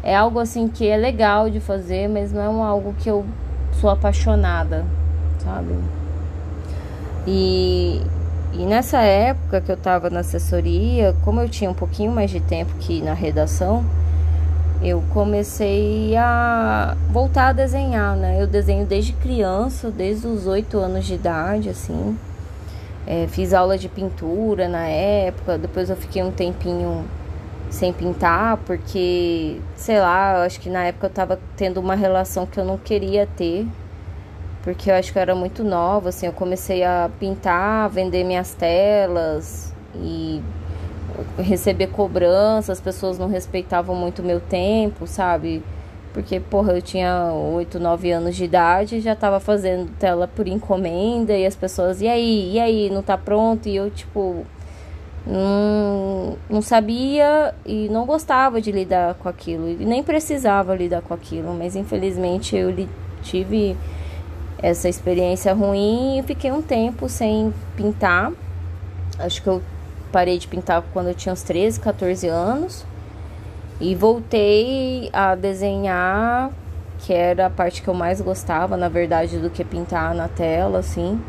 é 0.03 0.13
algo 0.13 0.37
assim 0.37 0.67
que 0.67 0.85
é 0.85 0.97
legal 0.97 1.49
de 1.49 1.61
fazer, 1.61 2.09
mas 2.09 2.33
não 2.33 2.61
é 2.61 2.67
algo 2.67 2.93
que 2.99 3.09
eu 3.09 3.25
sou 3.79 3.89
apaixonada, 3.89 4.85
sabe? 5.39 5.73
E, 7.25 8.01
e 8.53 8.65
nessa 8.65 8.99
época 8.99 9.61
que 9.61 9.71
eu 9.71 9.77
tava 9.77 10.09
na 10.09 10.19
assessoria, 10.19 11.15
como 11.23 11.41
eu 11.41 11.49
tinha 11.49 11.69
um 11.69 11.73
pouquinho 11.73 12.11
mais 12.11 12.29
de 12.29 12.39
tempo 12.39 12.73
que 12.79 13.01
na 13.01 13.13
redação, 13.13 13.83
eu 14.81 15.01
comecei 15.11 16.15
a 16.17 16.95
voltar 17.09 17.47
a 17.47 17.53
desenhar, 17.53 18.15
né? 18.15 18.41
Eu 18.41 18.45
desenho 18.45 18.85
desde 18.85 19.13
criança, 19.13 19.89
desde 19.89 20.27
os 20.27 20.45
oito 20.45 20.77
anos 20.77 21.05
de 21.05 21.15
idade, 21.15 21.69
assim. 21.69 22.17
É, 23.07 23.25
fiz 23.27 23.53
aula 23.53 23.77
de 23.77 23.89
pintura 23.89 24.67
na 24.67 24.87
época, 24.87 25.57
depois 25.57 25.89
eu 25.89 25.95
fiquei 25.95 26.21
um 26.21 26.31
tempinho 26.31 27.05
sem 27.69 27.91
pintar, 27.91 28.57
porque, 28.57 29.59
sei 29.75 29.99
lá, 29.99 30.43
acho 30.43 30.59
que 30.59 30.69
na 30.69 30.83
época 30.83 31.07
eu 31.07 31.11
tava 31.11 31.39
tendo 31.57 31.79
uma 31.79 31.95
relação 31.95 32.45
que 32.45 32.59
eu 32.59 32.63
não 32.63 32.77
queria 32.77 33.27
ter, 33.37 33.65
porque 34.63 34.89
eu 34.89 34.95
acho 34.95 35.11
que 35.11 35.17
eu 35.17 35.21
era 35.21 35.35
muito 35.35 35.63
nova, 35.63 36.09
assim, 36.09 36.25
eu 36.25 36.33
comecei 36.33 36.83
a 36.83 37.09
pintar, 37.19 37.89
vender 37.89 38.23
minhas 38.23 38.53
telas 38.55 39.73
e 39.93 40.41
receber 41.37 41.87
cobrança, 41.87 42.71
as 42.71 42.79
pessoas 42.79 43.19
não 43.19 43.27
respeitavam 43.27 43.95
muito 43.95 44.21
o 44.21 44.25
meu 44.25 44.39
tempo, 44.39 45.05
sabe? 45.05 45.61
Porque, 46.13 46.39
porra, 46.39 46.73
eu 46.73 46.81
tinha 46.81 47.31
8, 47.33 47.79
9 47.79 48.11
anos 48.11 48.35
de 48.35 48.45
idade, 48.45 49.01
já 49.01 49.15
tava 49.15 49.39
fazendo 49.39 49.91
tela 49.97 50.27
por 50.27 50.47
encomenda 50.47 51.33
e 51.33 51.45
as 51.45 51.55
pessoas, 51.55 52.01
e 52.01 52.07
aí, 52.07 52.53
e 52.53 52.59
aí, 52.59 52.89
não 52.89 53.01
tá 53.01 53.17
pronto? 53.17 53.67
E 53.67 53.75
eu, 53.75 53.89
tipo, 53.89 54.45
não, 55.25 56.37
não 56.49 56.61
sabia 56.61 57.53
e 57.65 57.89
não 57.89 58.05
gostava 58.05 58.61
de 58.61 58.71
lidar 58.71 59.15
com 59.15 59.27
aquilo 59.27 59.69
e 59.69 59.85
nem 59.85 60.03
precisava 60.03 60.75
lidar 60.75 61.01
com 61.01 61.13
aquilo, 61.13 61.53
mas 61.53 61.75
infelizmente 61.75 62.55
eu 62.55 62.73
tive 63.21 63.75
essa 64.63 64.89
experiência 64.89 65.53
ruim 65.53 66.17
e 66.17 66.23
fiquei 66.23 66.51
um 66.51 66.63
tempo 66.63 67.07
sem 67.07 67.53
pintar. 67.75 68.31
Acho 69.19 69.43
que 69.43 69.47
eu 69.47 69.61
parei 70.11 70.39
de 70.39 70.47
pintar 70.47 70.81
quando 70.91 71.09
eu 71.09 71.13
tinha 71.13 71.33
uns 71.33 71.43
13, 71.43 71.79
14 71.79 72.27
anos 72.27 72.83
e 73.79 73.93
voltei 73.93 75.11
a 75.13 75.35
desenhar, 75.35 76.49
que 76.97 77.13
era 77.13 77.45
a 77.45 77.49
parte 77.51 77.83
que 77.83 77.87
eu 77.87 77.93
mais 77.93 78.19
gostava, 78.19 78.75
na 78.75 78.89
verdade, 78.89 79.37
do 79.37 79.51
que 79.51 79.63
pintar 79.63 80.15
na 80.15 80.27
tela, 80.27 80.79
assim 80.79 81.21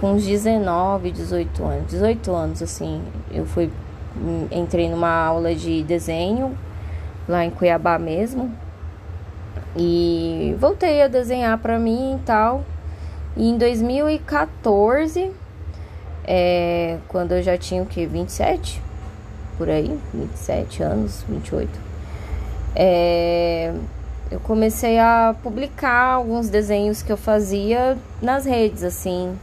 com 0.00 0.12
uns 0.12 0.24
19, 0.24 1.10
18 1.10 1.64
anos. 1.64 1.86
18 1.88 2.32
anos, 2.32 2.62
assim, 2.62 3.02
eu 3.30 3.44
fui. 3.44 3.70
Entrei 4.50 4.88
numa 4.88 5.10
aula 5.10 5.54
de 5.54 5.82
desenho 5.82 6.56
lá 7.28 7.44
em 7.44 7.50
Cuiabá 7.50 7.98
mesmo. 7.98 8.50
E 9.76 10.56
voltei 10.58 11.02
a 11.02 11.08
desenhar 11.08 11.58
para 11.58 11.78
mim 11.78 12.16
e 12.16 12.24
tal. 12.24 12.64
E 13.36 13.48
em 13.48 13.56
2014, 13.56 15.30
é, 16.24 16.98
quando 17.08 17.32
eu 17.32 17.42
já 17.42 17.56
tinha 17.56 17.82
o 17.82 17.86
que? 17.86 18.04
27? 18.06 18.82
Por 19.56 19.68
aí, 19.68 19.98
27 20.12 20.82
anos, 20.82 21.24
28. 21.28 21.68
É, 22.74 23.72
eu 24.30 24.38
comecei 24.40 24.98
a 24.98 25.34
publicar 25.42 26.14
alguns 26.14 26.48
desenhos 26.48 27.02
que 27.02 27.10
eu 27.10 27.16
fazia 27.16 27.96
nas 28.20 28.44
redes, 28.44 28.82
assim, 28.82 29.38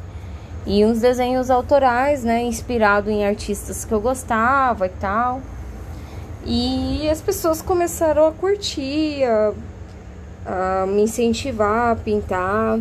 e 0.66 0.86
uns 0.86 1.00
desenhos 1.00 1.50
autorais, 1.50 2.24
né, 2.24 2.44
inspirado 2.44 3.10
em 3.10 3.26
artistas 3.26 3.84
que 3.84 3.94
eu 3.94 4.00
gostava 4.00 4.86
e 4.86 4.90
tal. 4.90 5.42
E 6.46 7.10
as 7.10 7.20
pessoas 7.20 7.62
começaram 7.62 8.28
a 8.28 8.32
curtir, 8.32 9.24
a, 9.24 9.54
a 10.46 10.86
me 10.86 11.04
incentivar 11.04 11.92
a 11.92 11.96
pintar. 11.96 12.80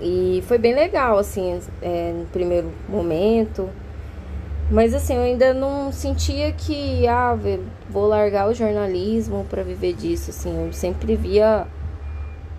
E 0.00 0.42
foi 0.46 0.58
bem 0.58 0.74
legal, 0.74 1.18
assim, 1.18 1.58
é, 1.80 2.12
no 2.12 2.26
primeiro 2.26 2.70
momento. 2.88 3.70
Mas 4.70 4.92
assim, 4.92 5.14
eu 5.14 5.22
ainda 5.22 5.54
não 5.54 5.92
sentia 5.92 6.52
que, 6.52 7.06
ah, 7.06 7.38
vou 7.88 8.06
largar 8.06 8.48
o 8.48 8.54
jornalismo 8.54 9.46
para 9.48 9.62
viver 9.62 9.94
disso, 9.94 10.30
assim. 10.30 10.66
Eu 10.66 10.72
sempre 10.72 11.14
via 11.14 11.66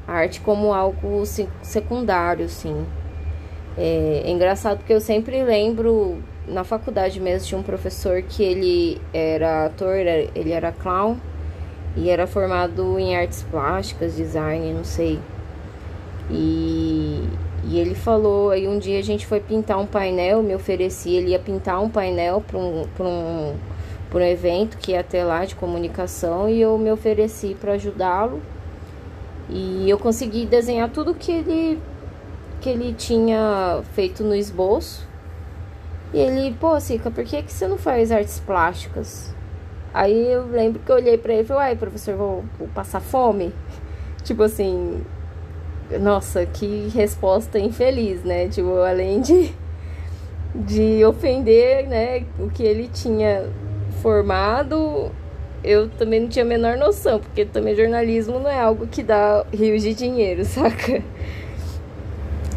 a 0.08 0.12
arte 0.12 0.40
como 0.40 0.74
algo 0.74 1.24
secundário, 1.62 2.46
assim. 2.46 2.86
É, 3.78 4.24
é 4.26 4.32
engraçado 4.32 4.78
porque 4.78 4.94
eu 4.94 5.02
sempre 5.02 5.44
lembro, 5.44 6.18
na 6.48 6.64
faculdade 6.64 7.20
mesmo, 7.20 7.48
tinha 7.48 7.60
um 7.60 7.64
professor 7.64 8.22
que 8.24 8.42
ele 8.42 9.02
era 9.14 9.66
ator, 9.66 9.96
ele 9.98 10.52
era 10.52 10.72
clown 10.72 11.18
e 11.98 12.10
era 12.10 12.28
formado 12.28 13.00
em 13.00 13.18
artes 13.18 13.44
plásticas, 13.50 14.16
design, 14.16 14.72
não 14.72 14.84
sei. 14.84 15.20
E, 16.30 17.24
e 17.64 17.80
ele 17.80 17.96
falou, 17.96 18.52
aí 18.52 18.68
um 18.68 18.78
dia 18.78 19.00
a 19.00 19.04
gente 19.04 19.26
foi 19.26 19.40
pintar 19.40 19.80
um 19.80 19.86
painel, 19.88 20.44
me 20.44 20.54
ofereci, 20.54 21.10
ele 21.10 21.32
ia 21.32 21.40
pintar 21.40 21.82
um 21.82 21.90
painel 21.90 22.44
para 22.46 22.58
um, 22.58 22.86
um, 23.00 23.56
um 24.14 24.22
evento 24.22 24.78
que 24.78 24.92
ia 24.92 25.04
ter 25.04 25.24
lá 25.24 25.44
de 25.44 25.56
comunicação 25.56 26.48
e 26.48 26.62
eu 26.62 26.78
me 26.78 26.92
ofereci 26.92 27.58
para 27.60 27.74
ajudá-lo. 27.74 28.42
E 29.50 29.90
eu 29.90 29.98
consegui 29.98 30.46
desenhar 30.46 30.90
tudo 30.90 31.14
que 31.14 31.32
ele 31.32 31.80
que 32.60 32.70
ele 32.70 32.94
tinha 32.94 33.82
feito 33.94 34.24
no 34.24 34.36
esboço. 34.36 35.08
E 36.14 36.18
ele, 36.18 36.56
pô, 36.60 36.80
Sica, 36.80 37.12
por 37.12 37.24
que, 37.24 37.44
que 37.44 37.52
você 37.52 37.68
não 37.68 37.78
faz 37.78 38.12
artes 38.12 38.40
plásticas? 38.40 39.36
Aí 39.98 40.32
eu 40.32 40.46
lembro 40.46 40.80
que 40.86 40.92
eu 40.92 40.96
olhei 40.96 41.18
pra 41.18 41.34
ele 41.34 41.42
e 41.42 41.46
falei, 41.46 41.70
uai, 41.70 41.76
professor, 41.76 42.16
vou, 42.16 42.46
vou 42.60 42.68
passar 42.68 43.00
fome? 43.00 43.52
tipo 44.24 44.44
assim, 44.44 45.02
nossa, 46.00 46.46
que 46.46 46.88
resposta 46.94 47.58
infeliz, 47.58 48.24
né? 48.24 48.48
Tipo, 48.48 48.78
além 48.82 49.22
de, 49.22 49.52
de 50.54 51.04
ofender, 51.04 51.88
né, 51.88 52.24
o 52.38 52.48
que 52.48 52.62
ele 52.62 52.88
tinha 52.94 53.50
formado, 54.04 55.12
eu 55.64 55.90
também 55.90 56.20
não 56.20 56.28
tinha 56.28 56.46
a 56.46 56.48
menor 56.48 56.78
noção, 56.78 57.20
porque 57.20 57.44
também 57.44 57.76
jornalismo 57.76 58.40
não 58.40 58.52
é 58.52 58.60
algo 58.60 58.86
que 58.86 59.02
dá 59.02 59.48
rios 59.52 59.82
de 59.82 59.96
dinheiro, 59.96 60.46
saca? 60.46 61.02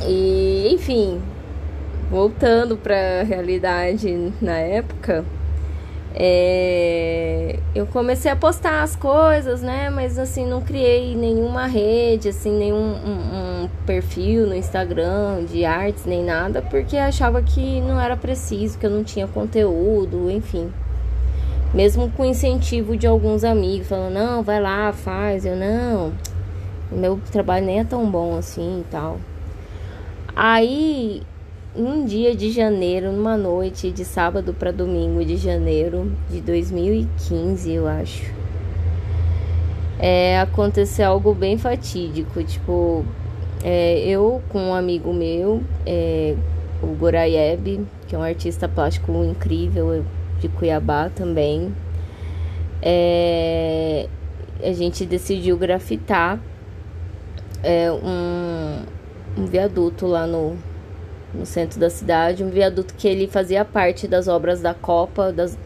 E, 0.07 0.69
enfim, 0.75 1.23
voltando 2.11 2.77
para 2.77 3.21
a 3.21 3.23
realidade 3.23 4.31
na 4.43 4.59
época, 4.59 5.25
é, 6.15 7.59
eu 7.75 7.87
comecei 7.87 8.31
a 8.31 8.37
postar 8.37 8.83
as 8.83 8.97
coisas, 8.97 9.63
né? 9.63 9.91
Mas 9.91 10.19
assim, 10.19 10.45
não 10.45 10.61
criei 10.61 11.15
nenhuma 11.15 11.67
rede, 11.67 12.29
assim, 12.29 12.51
nenhum 12.51 12.77
um, 12.77 13.65
um 13.65 13.69
perfil 13.87 14.47
no 14.47 14.55
Instagram 14.55 15.45
de 15.45 15.65
artes, 15.65 16.05
nem 16.05 16.25
nada, 16.25 16.63
porque 16.63 16.97
achava 16.97 17.41
que 17.43 17.81
não 17.81 18.01
era 18.01 18.17
preciso, 18.17 18.79
que 18.79 18.87
eu 18.87 18.91
não 18.91 19.05
tinha 19.05 19.27
conteúdo, 19.29 20.31
enfim. 20.31 20.73
Mesmo 21.73 22.11
com 22.11 22.25
incentivo 22.25 22.97
de 22.97 23.07
alguns 23.07 23.45
amigos, 23.45 23.87
falando, 23.87 24.15
não, 24.15 24.43
vai 24.43 24.61
lá, 24.61 24.93
faz. 24.93 25.47
Eu, 25.47 25.55
não, 25.55 26.13
meu 26.91 27.21
trabalho 27.31 27.65
nem 27.65 27.79
é 27.79 27.85
tão 27.85 28.11
bom 28.11 28.37
assim 28.37 28.81
e 28.81 28.91
tal. 28.91 29.19
Aí, 30.35 31.23
um 31.75 32.05
dia 32.05 32.35
de 32.35 32.51
janeiro, 32.51 33.13
numa 33.13 33.37
noite 33.37 33.91
de 33.91 34.05
sábado 34.05 34.53
para 34.53 34.73
domingo 34.73 35.25
de 35.25 35.37
janeiro 35.37 36.11
de 36.29 36.41
2015, 36.41 37.73
eu 37.73 37.87
acho. 37.87 38.25
É, 39.99 40.41
aconteceu 40.41 41.07
algo 41.07 41.33
bem 41.33 41.59
fatídico, 41.59 42.43
tipo, 42.43 43.05
é, 43.63 44.01
eu 44.01 44.43
com 44.49 44.59
um 44.59 44.75
amigo 44.75 45.13
meu, 45.13 45.63
é, 45.87 46.35
o 46.83 46.89
Goraieb, 46.89 47.87
que 48.09 48.17
é 48.17 48.19
um 48.19 48.23
artista 48.23 48.69
plástico 48.69 49.13
incrível 49.23 50.05
de 50.41 50.49
Cuiabá 50.49 51.09
também, 51.09 51.73
é, 52.83 54.09
a 54.63 54.73
gente 54.73 55.05
decidiu 55.05 55.57
grafitar 55.57 56.41
é, 57.63 57.93
um, 57.93 59.43
um 59.43 59.47
viaduto 59.47 60.07
lá 60.07 60.27
no, 60.27 60.57
no 61.35 61.47
centro 61.47 61.79
da 61.79 61.91
cidade, 61.91 62.45
um 62.45 62.51
viaduto 62.51 62.95
que 62.95 63.07
ele 63.07 63.27
fazia 63.27 63.65
parte 63.65 64.09
das 64.09 64.29
obras 64.29 64.61
da 64.61 64.75
Copa, 64.75 65.33
das, 65.33 65.57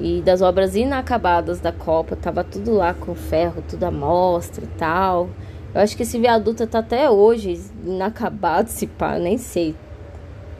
e 0.00 0.20
das 0.22 0.42
obras 0.42 0.74
inacabadas 0.74 1.60
da 1.60 1.72
Copa, 1.72 2.16
tava 2.16 2.42
tudo 2.42 2.72
lá 2.72 2.94
com 2.94 3.14
ferro, 3.14 3.62
tudo 3.68 3.84
à 3.84 3.90
mostra 3.90 4.64
e 4.64 4.78
tal. 4.78 5.28
Eu 5.74 5.80
acho 5.80 5.96
que 5.96 6.04
esse 6.04 6.18
viaduto 6.18 6.66
tá 6.66 6.78
até 6.78 7.10
hoje 7.10 7.60
inacabado, 7.84 8.70
se 8.70 8.86
pá, 8.86 9.18
nem 9.18 9.36
sei. 9.36 9.74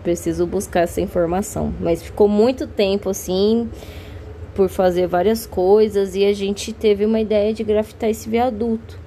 Preciso 0.02 0.46
buscar 0.46 0.80
essa 0.80 1.00
informação. 1.00 1.72
Mas 1.80 2.02
ficou 2.02 2.28
muito 2.28 2.66
tempo 2.66 3.09
assim, 3.09 3.70
por 4.54 4.68
fazer 4.68 5.07
várias 5.07 5.46
coisas, 5.46 6.14
e 6.14 6.24
a 6.24 6.33
gente 6.33 6.72
teve 6.72 7.07
uma 7.07 7.20
ideia 7.20 7.54
de 7.54 7.62
grafitar 7.62 8.11
esse 8.11 8.28
viaduto. 8.28 9.04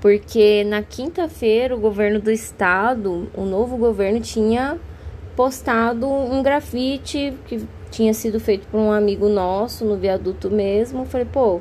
Porque 0.00 0.64
na 0.64 0.82
quinta-feira 0.82 1.76
o 1.76 1.80
governo 1.80 2.20
do 2.20 2.30
estado, 2.30 3.28
o 3.34 3.44
novo 3.44 3.76
governo, 3.76 4.20
tinha 4.20 4.78
postado 5.36 6.08
um 6.08 6.42
grafite 6.42 7.34
que 7.46 7.66
tinha 7.90 8.14
sido 8.14 8.40
feito 8.40 8.66
por 8.68 8.78
um 8.78 8.92
amigo 8.92 9.28
nosso 9.28 9.84
no 9.84 9.96
viaduto 9.96 10.50
mesmo. 10.50 11.04
Falei, 11.04 11.26
pô, 11.30 11.60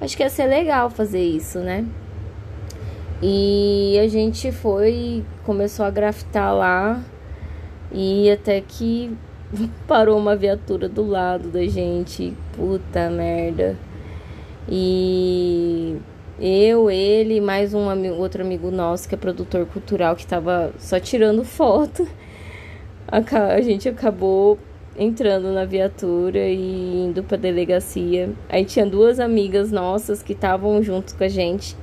acho 0.00 0.16
que 0.16 0.22
ia 0.22 0.30
ser 0.30 0.46
legal 0.46 0.88
fazer 0.88 1.22
isso, 1.22 1.58
né? 1.58 1.84
E 3.22 3.98
a 4.02 4.08
gente 4.08 4.52
foi, 4.52 5.24
começou 5.44 5.84
a 5.84 5.90
grafitar 5.90 6.54
lá 6.54 7.02
e 7.92 8.30
até 8.30 8.60
que 8.60 9.16
parou 9.86 10.18
uma 10.18 10.36
viatura 10.36 10.88
do 10.88 11.06
lado 11.06 11.48
da 11.48 11.66
gente. 11.66 12.34
Puta 12.54 13.10
merda. 13.10 13.76
E 14.68 15.96
eu, 16.38 16.90
ele, 16.90 17.40
mais 17.40 17.72
um 17.72 17.88
amigo, 17.88 18.16
outro 18.16 18.42
amigo 18.42 18.70
nosso 18.70 19.08
que 19.08 19.14
é 19.14 19.18
produtor 19.18 19.64
cultural 19.66 20.14
que 20.14 20.26
tava 20.26 20.72
só 20.78 21.00
tirando 21.00 21.42
foto. 21.46 22.06
A, 23.08 23.60
gente 23.60 23.88
acabou 23.88 24.58
entrando 24.98 25.52
na 25.52 25.64
viatura 25.64 26.40
e 26.40 27.06
indo 27.06 27.22
pra 27.22 27.38
delegacia. 27.38 28.30
Aí 28.48 28.64
tinha 28.64 28.84
duas 28.84 29.18
amigas 29.18 29.70
nossas 29.72 30.22
que 30.22 30.32
estavam 30.32 30.82
junto 30.82 31.14
com 31.16 31.24
a 31.24 31.28
gente 31.28 31.76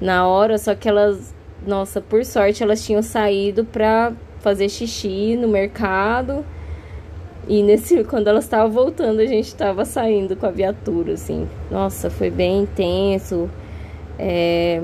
na 0.00 0.26
hora, 0.26 0.58
só 0.58 0.74
que 0.74 0.88
elas, 0.88 1.34
nossa, 1.66 2.00
por 2.00 2.24
sorte, 2.24 2.62
elas 2.62 2.84
tinham 2.84 3.02
saído 3.02 3.64
pra 3.64 4.12
fazer 4.40 4.68
xixi 4.68 5.36
no 5.36 5.46
mercado. 5.46 6.44
E 7.46 7.62
nesse, 7.62 8.02
quando 8.04 8.26
elas 8.26 8.44
estavam 8.44 8.72
voltando, 8.72 9.20
a 9.20 9.26
gente 9.26 9.46
estava 9.46 9.84
saindo 9.84 10.34
com 10.34 10.46
a 10.46 10.50
viatura, 10.50 11.12
assim. 11.12 11.48
Nossa, 11.70 12.10
foi 12.10 12.30
bem 12.30 12.62
intenso. 12.62 13.48
É, 14.18 14.82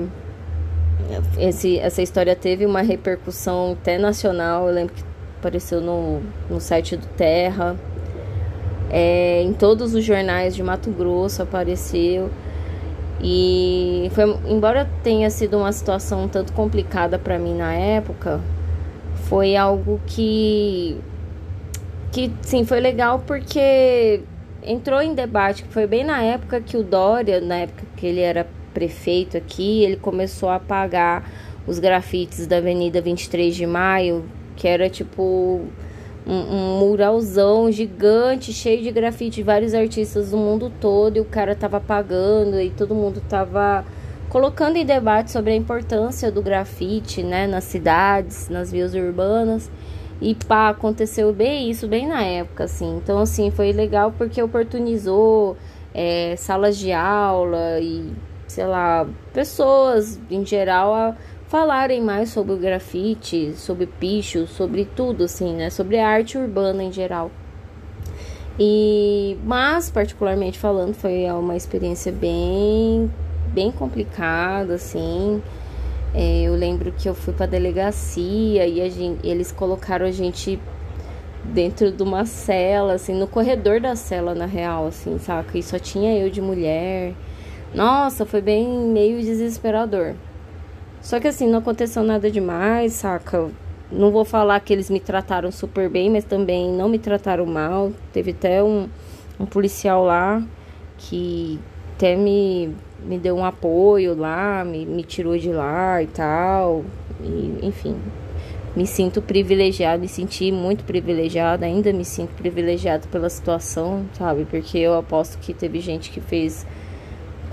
esse, 1.37 1.77
essa 1.79 2.01
história 2.01 2.35
teve 2.35 2.65
uma 2.65 2.81
repercussão 2.81 3.73
até 3.73 3.97
nacional. 3.97 4.67
Eu 4.67 4.73
lembro 4.73 4.93
que 4.93 5.03
apareceu 5.39 5.81
no, 5.81 6.21
no 6.49 6.59
site 6.59 6.95
do 6.95 7.05
Terra, 7.17 7.75
é, 8.89 9.41
em 9.41 9.53
todos 9.53 9.95
os 9.95 10.03
jornais 10.03 10.55
de 10.55 10.61
Mato 10.61 10.91
Grosso 10.91 11.41
apareceu. 11.41 12.29
E 13.23 14.09
foi, 14.13 14.35
embora 14.47 14.89
tenha 15.03 15.29
sido 15.29 15.57
uma 15.57 15.71
situação 15.71 16.23
um 16.23 16.27
tanto 16.27 16.53
complicada 16.53 17.19
para 17.19 17.37
mim 17.37 17.55
na 17.55 17.73
época, 17.73 18.41
foi 19.27 19.55
algo 19.55 19.99
que 20.07 20.97
que 22.11 22.29
sim 22.41 22.65
foi 22.65 22.81
legal 22.81 23.23
porque 23.25 24.21
entrou 24.63 25.01
em 25.01 25.13
debate, 25.13 25.63
foi 25.69 25.87
bem 25.87 26.03
na 26.03 26.21
época 26.21 26.59
que 26.59 26.75
o 26.75 26.83
Dória, 26.83 27.39
na 27.39 27.55
época 27.57 27.83
que 27.95 28.05
ele 28.05 28.19
era 28.19 28.45
prefeito 28.73 29.37
aqui, 29.37 29.83
ele 29.83 29.95
começou 29.95 30.49
a 30.49 30.55
apagar 30.55 31.29
os 31.67 31.79
grafites 31.79 32.47
da 32.47 32.57
Avenida 32.57 33.01
23 33.01 33.55
de 33.55 33.65
Maio, 33.65 34.25
que 34.55 34.67
era 34.67 34.89
tipo 34.89 35.61
um, 36.25 36.33
um, 36.33 36.79
muralzão 36.79 37.71
gigante, 37.71 38.53
cheio 38.53 38.81
de 38.81 38.91
grafite 38.91 39.37
de 39.37 39.43
vários 39.43 39.73
artistas 39.73 40.31
do 40.31 40.37
mundo 40.37 40.71
todo, 40.79 41.17
e 41.17 41.19
o 41.19 41.25
cara 41.25 41.55
tava 41.55 41.79
pagando 41.79 42.59
e 42.59 42.69
todo 42.69 42.95
mundo 42.95 43.21
tava 43.27 43.85
colocando 44.29 44.77
em 44.77 44.85
debate 44.85 45.31
sobre 45.31 45.51
a 45.51 45.55
importância 45.55 46.31
do 46.31 46.41
grafite, 46.41 47.21
né, 47.21 47.47
nas 47.47 47.65
cidades, 47.65 48.49
nas 48.49 48.71
vias 48.71 48.93
urbanas. 48.93 49.69
E 50.21 50.35
pá, 50.35 50.69
aconteceu 50.69 51.33
bem 51.33 51.69
isso, 51.69 51.87
bem 51.87 52.07
na 52.07 52.23
época, 52.23 52.65
assim. 52.65 52.97
Então, 52.97 53.19
assim, 53.19 53.49
foi 53.49 53.73
legal 53.73 54.13
porque 54.15 54.41
oportunizou 54.41 55.57
é, 55.93 56.35
salas 56.37 56.77
de 56.77 56.91
aula 56.91 57.79
e, 57.81 58.11
sei 58.51 58.65
lá, 58.65 59.07
pessoas 59.33 60.19
em 60.29 60.45
geral 60.45 60.93
a 60.93 61.15
falarem 61.47 62.01
mais 62.01 62.29
sobre 62.29 62.53
o 62.53 62.57
grafite, 62.57 63.53
sobre 63.55 63.85
picho, 63.85 64.47
sobre 64.47 64.85
tudo 64.85 65.23
assim, 65.25 65.53
né? 65.55 65.69
Sobre 65.69 65.99
a 65.99 66.07
arte 66.07 66.37
urbana 66.37 66.83
em 66.83 66.91
geral. 66.91 67.31
E 68.59 69.37
mas 69.43 69.89
particularmente 69.89 70.59
falando, 70.59 70.93
foi 70.93 71.25
uma 71.31 71.55
experiência 71.55 72.11
bem 72.11 73.11
bem 73.53 73.71
complicada 73.71 74.75
assim. 74.75 75.41
É, 76.13 76.43
eu 76.43 76.55
lembro 76.55 76.91
que 76.91 77.07
eu 77.07 77.15
fui 77.15 77.33
para 77.33 77.45
delegacia 77.45 78.67
e 78.67 78.89
gente, 78.89 79.25
eles 79.25 79.51
colocaram 79.51 80.05
a 80.05 80.11
gente 80.11 80.59
dentro 81.43 81.91
de 81.91 82.03
uma 82.03 82.25
cela, 82.25 82.93
assim, 82.93 83.13
no 83.13 83.27
corredor 83.27 83.79
da 83.79 83.95
cela, 83.95 84.35
na 84.35 84.45
real, 84.45 84.87
assim, 84.87 85.17
saca? 85.19 85.57
E 85.57 85.63
só 85.63 85.79
tinha 85.79 86.17
eu 86.17 86.29
de 86.29 86.41
mulher. 86.41 87.13
Nossa, 87.73 88.25
foi 88.25 88.41
bem 88.41 88.67
meio 88.67 89.21
desesperador. 89.21 90.15
Só 91.01 91.19
que 91.19 91.27
assim, 91.27 91.47
não 91.47 91.59
aconteceu 91.59 92.03
nada 92.03 92.29
demais, 92.29 92.93
saca? 92.93 93.49
Não 93.89 94.11
vou 94.11 94.25
falar 94.25 94.59
que 94.59 94.73
eles 94.73 94.89
me 94.89 94.99
trataram 94.99 95.51
super 95.51 95.89
bem, 95.89 96.09
mas 96.09 96.25
também 96.25 96.69
não 96.69 96.89
me 96.89 96.99
trataram 96.99 97.45
mal. 97.45 97.91
Teve 98.11 98.31
até 98.31 98.61
um, 98.61 98.89
um 99.39 99.45
policial 99.45 100.03
lá 100.03 100.43
que 100.97 101.59
até 101.95 102.15
me, 102.15 102.75
me 103.05 103.17
deu 103.17 103.35
um 103.37 103.45
apoio 103.45 104.15
lá, 104.15 104.65
me, 104.65 104.85
me 104.85 105.03
tirou 105.03 105.37
de 105.37 105.51
lá 105.51 106.03
e 106.03 106.07
tal. 106.07 106.83
E, 107.23 107.59
enfim, 107.63 107.95
me 108.75 108.85
sinto 108.85 109.21
privilegiada, 109.21 109.97
me 109.97 110.07
senti 110.09 110.51
muito 110.51 110.83
privilegiada, 110.83 111.65
ainda 111.65 111.91
me 111.93 112.03
sinto 112.03 112.31
privilegiada 112.35 113.07
pela 113.09 113.29
situação, 113.29 114.05
sabe? 114.13 114.45
Porque 114.45 114.77
eu 114.77 114.93
aposto 114.97 115.37
que 115.39 115.53
teve 115.53 115.79
gente 115.79 116.11
que 116.11 116.19
fez 116.19 116.65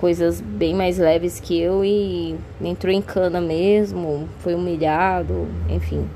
coisas 0.00 0.40
bem 0.40 0.74
mais 0.74 0.98
leves 0.98 1.40
que 1.40 1.60
eu 1.60 1.84
e 1.84 2.36
entrou 2.60 2.92
em 2.92 3.02
cana 3.02 3.40
mesmo, 3.40 4.28
foi 4.38 4.54
humilhado, 4.54 5.46
enfim. 5.68 6.08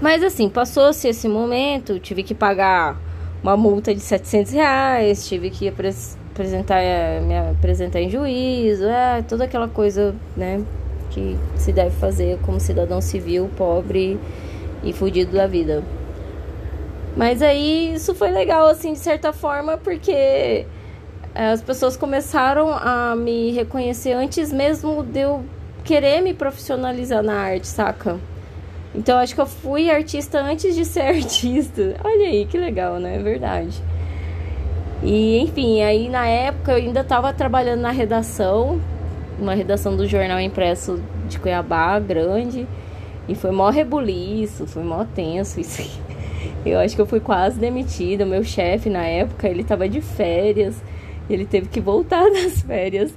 Mas 0.00 0.22
assim, 0.22 0.48
passou-se 0.48 1.06
esse 1.06 1.28
momento, 1.28 1.98
tive 1.98 2.22
que 2.22 2.34
pagar 2.34 3.00
uma 3.42 3.56
multa 3.56 3.94
de 3.94 4.00
700 4.00 4.52
reais, 4.52 5.26
tive 5.26 5.50
que 5.50 5.68
apresentar, 5.68 6.80
me 7.22 7.36
apresentar 7.36 8.00
em 8.00 8.10
juízo, 8.10 8.84
é, 8.84 9.22
toda 9.22 9.44
aquela 9.44 9.68
coisa, 9.68 10.14
né, 10.36 10.62
que 11.10 11.36
se 11.56 11.72
deve 11.72 11.90
fazer 11.96 12.38
como 12.42 12.58
cidadão 12.60 13.00
civil, 13.00 13.48
pobre 13.56 14.18
e 14.82 14.92
fudido 14.92 15.32
da 15.32 15.46
vida. 15.46 15.82
Mas 17.16 17.42
aí 17.42 17.94
isso 17.94 18.14
foi 18.14 18.30
legal, 18.30 18.66
assim, 18.66 18.94
de 18.94 18.98
certa 18.98 19.32
forma, 19.32 19.76
porque 19.76 20.66
as 21.34 21.62
pessoas 21.62 21.96
começaram 21.96 22.72
a 22.72 23.16
me 23.16 23.52
reconhecer 23.52 24.12
antes 24.12 24.52
mesmo 24.52 25.02
de 25.02 25.20
eu 25.20 25.44
querer 25.84 26.20
me 26.20 26.34
profissionalizar 26.34 27.22
na 27.22 27.34
arte, 27.34 27.66
saca? 27.66 28.18
Então 28.94 29.18
acho 29.18 29.34
que 29.34 29.40
eu 29.40 29.46
fui 29.46 29.90
artista 29.90 30.38
antes 30.40 30.74
de 30.74 30.84
ser 30.84 31.00
artista. 31.16 31.96
Olha 32.04 32.26
aí, 32.28 32.46
que 32.46 32.58
legal, 32.58 32.98
né? 32.98 33.16
É 33.16 33.18
verdade. 33.18 33.82
E 35.02 35.38
enfim, 35.38 35.82
aí 35.82 36.08
na 36.08 36.26
época 36.26 36.72
eu 36.72 36.76
ainda 36.76 37.00
estava 37.00 37.32
trabalhando 37.32 37.80
na 37.80 37.90
redação, 37.90 38.80
uma 39.38 39.54
redação 39.54 39.96
do 39.96 40.06
jornal 40.06 40.38
impresso 40.38 41.02
de 41.28 41.38
Cuiabá, 41.38 41.98
grande. 41.98 42.66
E 43.28 43.34
foi 43.34 43.50
mó 43.50 43.70
rebuliço, 43.70 44.66
foi 44.66 44.82
mó 44.82 45.04
tenso 45.14 45.60
isso. 45.60 45.82
Eu 46.66 46.78
acho 46.78 46.94
que 46.94 47.00
eu 47.00 47.06
fui 47.06 47.18
quase 47.18 47.58
demitida. 47.58 48.24
Meu 48.24 48.44
chefe 48.44 48.88
na 48.88 49.04
época, 49.04 49.48
ele 49.48 49.64
tava 49.64 49.88
de 49.88 50.00
férias. 50.00 50.80
Ele 51.28 51.44
teve 51.46 51.68
que 51.68 51.80
voltar 51.80 52.28
das 52.30 52.62
férias 52.62 53.14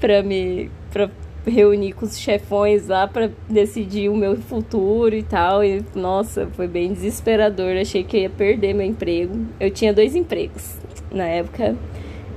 para 0.00 0.22
me 0.22 0.70
pra 0.92 1.10
reunir 1.46 1.92
com 1.92 2.06
os 2.06 2.18
chefões 2.18 2.88
lá 2.88 3.06
para 3.06 3.30
decidir 3.48 4.08
o 4.08 4.16
meu 4.16 4.36
futuro 4.36 5.14
e 5.14 5.22
tal. 5.22 5.64
E 5.64 5.84
nossa, 5.94 6.46
foi 6.52 6.66
bem 6.66 6.92
desesperador. 6.92 7.76
Achei 7.76 8.02
que 8.02 8.18
ia 8.18 8.30
perder 8.30 8.74
meu 8.74 8.86
emprego. 8.86 9.46
Eu 9.60 9.70
tinha 9.70 9.92
dois 9.92 10.14
empregos. 10.14 10.78
Na 11.12 11.24
época 11.24 11.76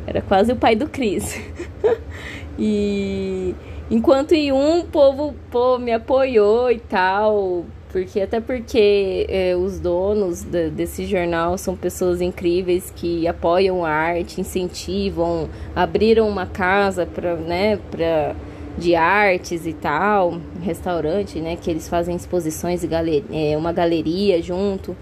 era 0.06 0.22
quase 0.22 0.52
o 0.52 0.56
pai 0.56 0.76
do 0.76 0.88
Cris. 0.88 1.40
e 2.58 3.56
enquanto 3.90 4.34
em 4.34 4.52
um 4.52 4.86
povo 4.86 5.36
pô, 5.50 5.78
me 5.78 5.92
apoiou 5.92 6.72
e 6.72 6.80
tal, 6.80 7.66
porque 7.98 8.22
até 8.22 8.40
porque 8.40 9.26
é, 9.28 9.56
os 9.56 9.80
donos 9.80 10.44
de, 10.44 10.70
desse 10.70 11.08
jornal 11.08 11.58
são 11.58 11.76
pessoas 11.76 12.22
incríveis 12.22 12.94
que 12.96 13.28
apoiam 13.28 13.84
a 13.84 13.90
arte, 13.90 14.40
incentivam, 14.40 15.50
abriram 15.76 16.30
uma 16.30 16.46
casa 16.46 17.08
para, 17.08 17.36
né, 17.36 17.78
para 17.90 18.36
de 18.78 18.94
artes 18.94 19.66
e 19.66 19.74
tal, 19.74 20.40
restaurante, 20.62 21.40
né, 21.40 21.56
que 21.56 21.72
eles 21.72 21.90
fazem 21.90 22.16
exposições 22.16 22.84
e 22.84 22.90
é, 23.32 23.58
uma 23.58 23.74
galeria 23.74 24.40
junto. 24.44 24.96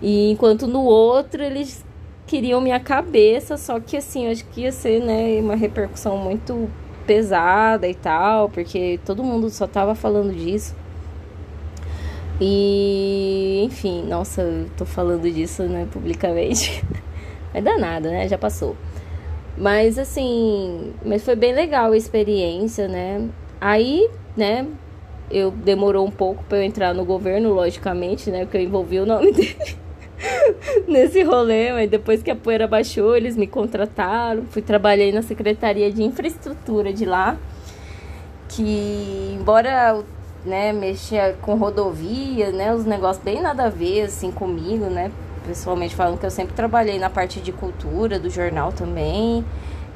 E 0.00 0.30
enquanto 0.30 0.66
no 0.66 0.82
outro 0.84 1.42
eles 1.42 1.84
queriam 2.26 2.58
minha 2.58 2.80
cabeça, 2.80 3.58
só 3.58 3.78
que 3.78 3.98
assim, 3.98 4.28
acho 4.28 4.46
que 4.46 4.62
ia 4.62 4.72
ser, 4.72 5.02
né, 5.04 5.38
uma 5.42 5.56
repercussão 5.56 6.16
muito 6.16 6.70
pesada 7.06 7.86
e 7.86 7.94
tal, 7.94 8.48
porque 8.48 8.98
todo 9.04 9.22
mundo 9.22 9.50
só 9.50 9.66
tava 9.66 9.94
falando 9.94 10.34
disso. 10.34 10.74
E, 12.40 13.62
enfim, 13.64 14.02
nossa, 14.06 14.42
eu 14.42 14.68
tô 14.76 14.84
falando 14.84 15.30
disso, 15.30 15.62
né, 15.64 15.86
publicamente. 15.90 16.84
Vai 17.52 17.62
dar 17.62 17.78
nada, 17.78 18.10
né? 18.10 18.28
Já 18.28 18.36
passou. 18.36 18.76
Mas 19.56 19.98
assim, 19.98 20.92
mas 21.04 21.24
foi 21.24 21.36
bem 21.36 21.54
legal 21.54 21.92
a 21.92 21.96
experiência, 21.96 22.88
né? 22.88 23.28
Aí, 23.60 24.10
né, 24.36 24.66
eu 25.30 25.50
demorou 25.50 26.04
um 26.06 26.10
pouco 26.10 26.42
para 26.44 26.58
eu 26.58 26.62
entrar 26.64 26.92
no 26.92 27.04
governo, 27.04 27.52
logicamente, 27.52 28.30
né, 28.30 28.40
porque 28.44 28.56
eu 28.56 28.62
envolvi 28.62 28.98
o 28.98 29.06
nome 29.06 29.30
dele 29.32 29.76
nesse 30.88 31.22
rolê, 31.22 31.72
mas 31.72 31.88
depois 31.88 32.22
que 32.22 32.30
a 32.30 32.36
poeira 32.36 32.66
baixou, 32.66 33.16
eles 33.16 33.36
me 33.36 33.46
contrataram, 33.46 34.44
fui 34.46 34.62
trabalhei 34.62 35.12
na 35.12 35.22
Secretaria 35.22 35.90
de 35.92 36.02
Infraestrutura 36.02 36.92
de 36.92 37.04
lá, 37.04 37.36
que 38.48 39.36
embora 39.38 40.02
né, 40.44 40.72
mexia 40.72 41.36
com 41.40 41.54
rodovia, 41.54 42.52
né, 42.52 42.74
os 42.74 42.84
negócios 42.84 43.24
bem 43.24 43.40
nada 43.40 43.64
a 43.64 43.70
ver 43.70 44.02
assim 44.02 44.30
comigo, 44.30 44.86
né, 44.86 45.10
pessoalmente 45.46 45.94
falando 45.94 46.18
que 46.18 46.26
eu 46.26 46.30
sempre 46.30 46.54
trabalhei 46.54 46.98
na 46.98 47.10
parte 47.10 47.40
de 47.40 47.52
cultura 47.52 48.18
do 48.18 48.28
jornal 48.28 48.72
também. 48.72 49.44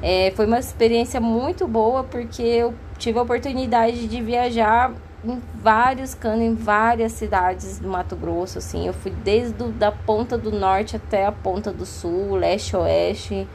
É, 0.01 0.31
foi 0.35 0.45
uma 0.45 0.59
experiência 0.59 1.19
muito 1.19 1.67
boa 1.67 2.03
porque 2.03 2.41
eu 2.41 2.73
tive 2.97 3.19
a 3.19 3.21
oportunidade 3.21 4.07
de 4.07 4.21
viajar 4.21 4.93
em 5.23 5.41
vários 5.61 6.13
canos, 6.13 6.41
em 6.45 6.55
várias 6.55 7.11
cidades 7.11 7.79
do 7.79 7.89
Mato 7.89 8.15
Grosso, 8.15 8.57
assim. 8.57 8.87
Eu 8.87 8.93
fui 8.93 9.11
desde 9.11 9.53
do, 9.53 9.69
da 9.69 9.91
ponta 9.91 10.37
do 10.37 10.51
norte 10.51 10.95
até 10.95 11.25
a 11.25 11.31
ponta 11.31 11.71
do 11.71 11.85
sul, 11.85 12.35
leste, 12.35 12.75
oeste. 12.75 13.47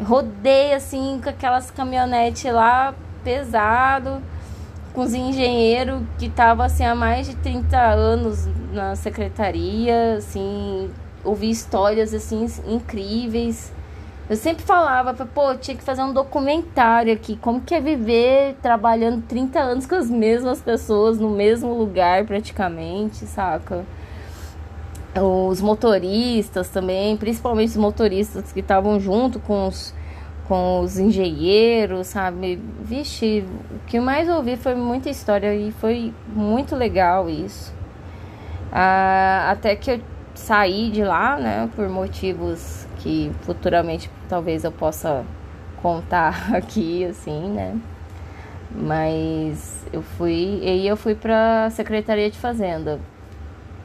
Rodei, 0.00 0.72
assim, 0.72 1.20
com 1.22 1.28
aquelas 1.28 1.70
caminhonetes 1.70 2.44
lá, 2.52 2.94
pesado, 3.24 4.22
com 4.94 5.02
os 5.02 5.12
engenheiros 5.12 6.02
que 6.18 6.26
estavam, 6.26 6.64
assim, 6.64 6.84
há 6.84 6.94
mais 6.94 7.26
de 7.26 7.34
30 7.34 7.76
anos 7.76 8.48
na 8.72 8.94
secretaria, 8.94 10.14
assim, 10.18 10.88
ouvi 11.24 11.50
histórias, 11.50 12.14
assim, 12.14 12.46
incríveis. 12.66 13.72
Eu 14.30 14.36
sempre 14.36 14.64
falava, 14.64 15.12
pô, 15.26 15.54
tinha 15.56 15.76
que 15.76 15.82
fazer 15.82 16.02
um 16.02 16.12
documentário 16.12 17.12
aqui. 17.12 17.36
Como 17.36 17.60
que 17.60 17.74
é 17.74 17.80
viver 17.80 18.54
trabalhando 18.62 19.20
30 19.26 19.58
anos 19.58 19.84
com 19.84 19.96
as 19.96 20.08
mesmas 20.08 20.62
pessoas 20.62 21.18
no 21.18 21.28
mesmo 21.28 21.74
lugar, 21.74 22.24
praticamente, 22.24 23.26
saca? 23.26 23.84
Os 25.20 25.60
motoristas 25.60 26.68
também, 26.68 27.16
principalmente 27.16 27.70
os 27.70 27.76
motoristas 27.76 28.52
que 28.52 28.60
estavam 28.60 28.98
junto 29.00 29.40
com 29.40 29.66
os, 29.66 29.92
com 30.46 30.80
os 30.80 30.98
engenheiros, 30.98 32.08
sabe? 32.08 32.60
Vixe, 32.80 33.44
o 33.70 33.78
que 33.86 33.98
mais 33.98 34.28
ouvi 34.28 34.56
foi 34.56 34.74
muita 34.74 35.08
história 35.08 35.54
e 35.54 35.72
foi 35.72 36.12
muito 36.28 36.76
legal 36.76 37.28
isso. 37.28 37.72
Ah, 38.70 39.50
até 39.50 39.74
que 39.76 39.90
eu 39.90 40.00
saí 40.34 40.90
de 40.90 41.02
lá, 41.04 41.36
né, 41.36 41.70
por 41.74 41.88
motivos 41.88 42.86
que 42.98 43.30
futuramente 43.42 44.10
talvez 44.28 44.64
eu 44.64 44.72
possa 44.72 45.24
contar 45.80 46.52
aqui, 46.54 47.04
assim, 47.04 47.48
né? 47.50 47.78
Mas 48.70 49.86
eu 49.92 50.02
fui, 50.02 50.60
e 50.62 50.86
eu 50.86 50.96
fui 50.96 51.14
pra 51.14 51.70
Secretaria 51.70 52.30
de 52.30 52.38
Fazenda. 52.38 52.98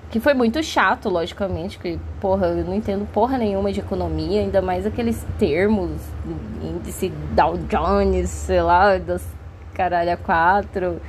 Que 0.09 0.19
foi 0.19 0.33
muito 0.33 0.61
chato, 0.63 1.07
logicamente, 1.07 1.77
porque, 1.77 1.99
porra, 2.19 2.47
eu 2.47 2.65
não 2.65 2.73
entendo 2.73 3.07
porra 3.13 3.37
nenhuma 3.37 3.71
de 3.71 3.79
economia, 3.79 4.41
ainda 4.41 4.61
mais 4.61 4.85
aqueles 4.85 5.23
termos, 5.37 5.91
índice 6.63 7.09
Dow 7.35 7.57
Jones, 7.57 8.29
sei 8.29 8.61
lá, 8.61 8.97
das 8.97 9.23
caralho 9.79 10.11
a 10.11 10.17
quatro. 10.17 10.99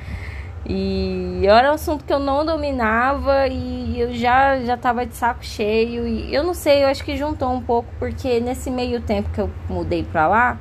E 0.64 1.42
era 1.46 1.70
um 1.70 1.74
assunto 1.74 2.04
que 2.04 2.12
eu 2.12 2.18
não 2.18 2.44
dominava 2.44 3.48
e 3.48 3.98
eu 3.98 4.12
já 4.12 4.60
já 4.60 4.76
tava 4.76 5.06
de 5.06 5.14
saco 5.14 5.42
cheio 5.42 6.06
e 6.06 6.32
eu 6.34 6.44
não 6.44 6.52
sei, 6.54 6.84
eu 6.84 6.88
acho 6.88 7.02
que 7.02 7.16
juntou 7.16 7.50
um 7.50 7.62
pouco 7.62 7.88
porque 7.98 8.38
nesse 8.40 8.70
meio 8.70 9.00
tempo 9.00 9.30
que 9.30 9.40
eu 9.40 9.50
mudei 9.68 10.04
para 10.04 10.28
lá, 10.28 10.58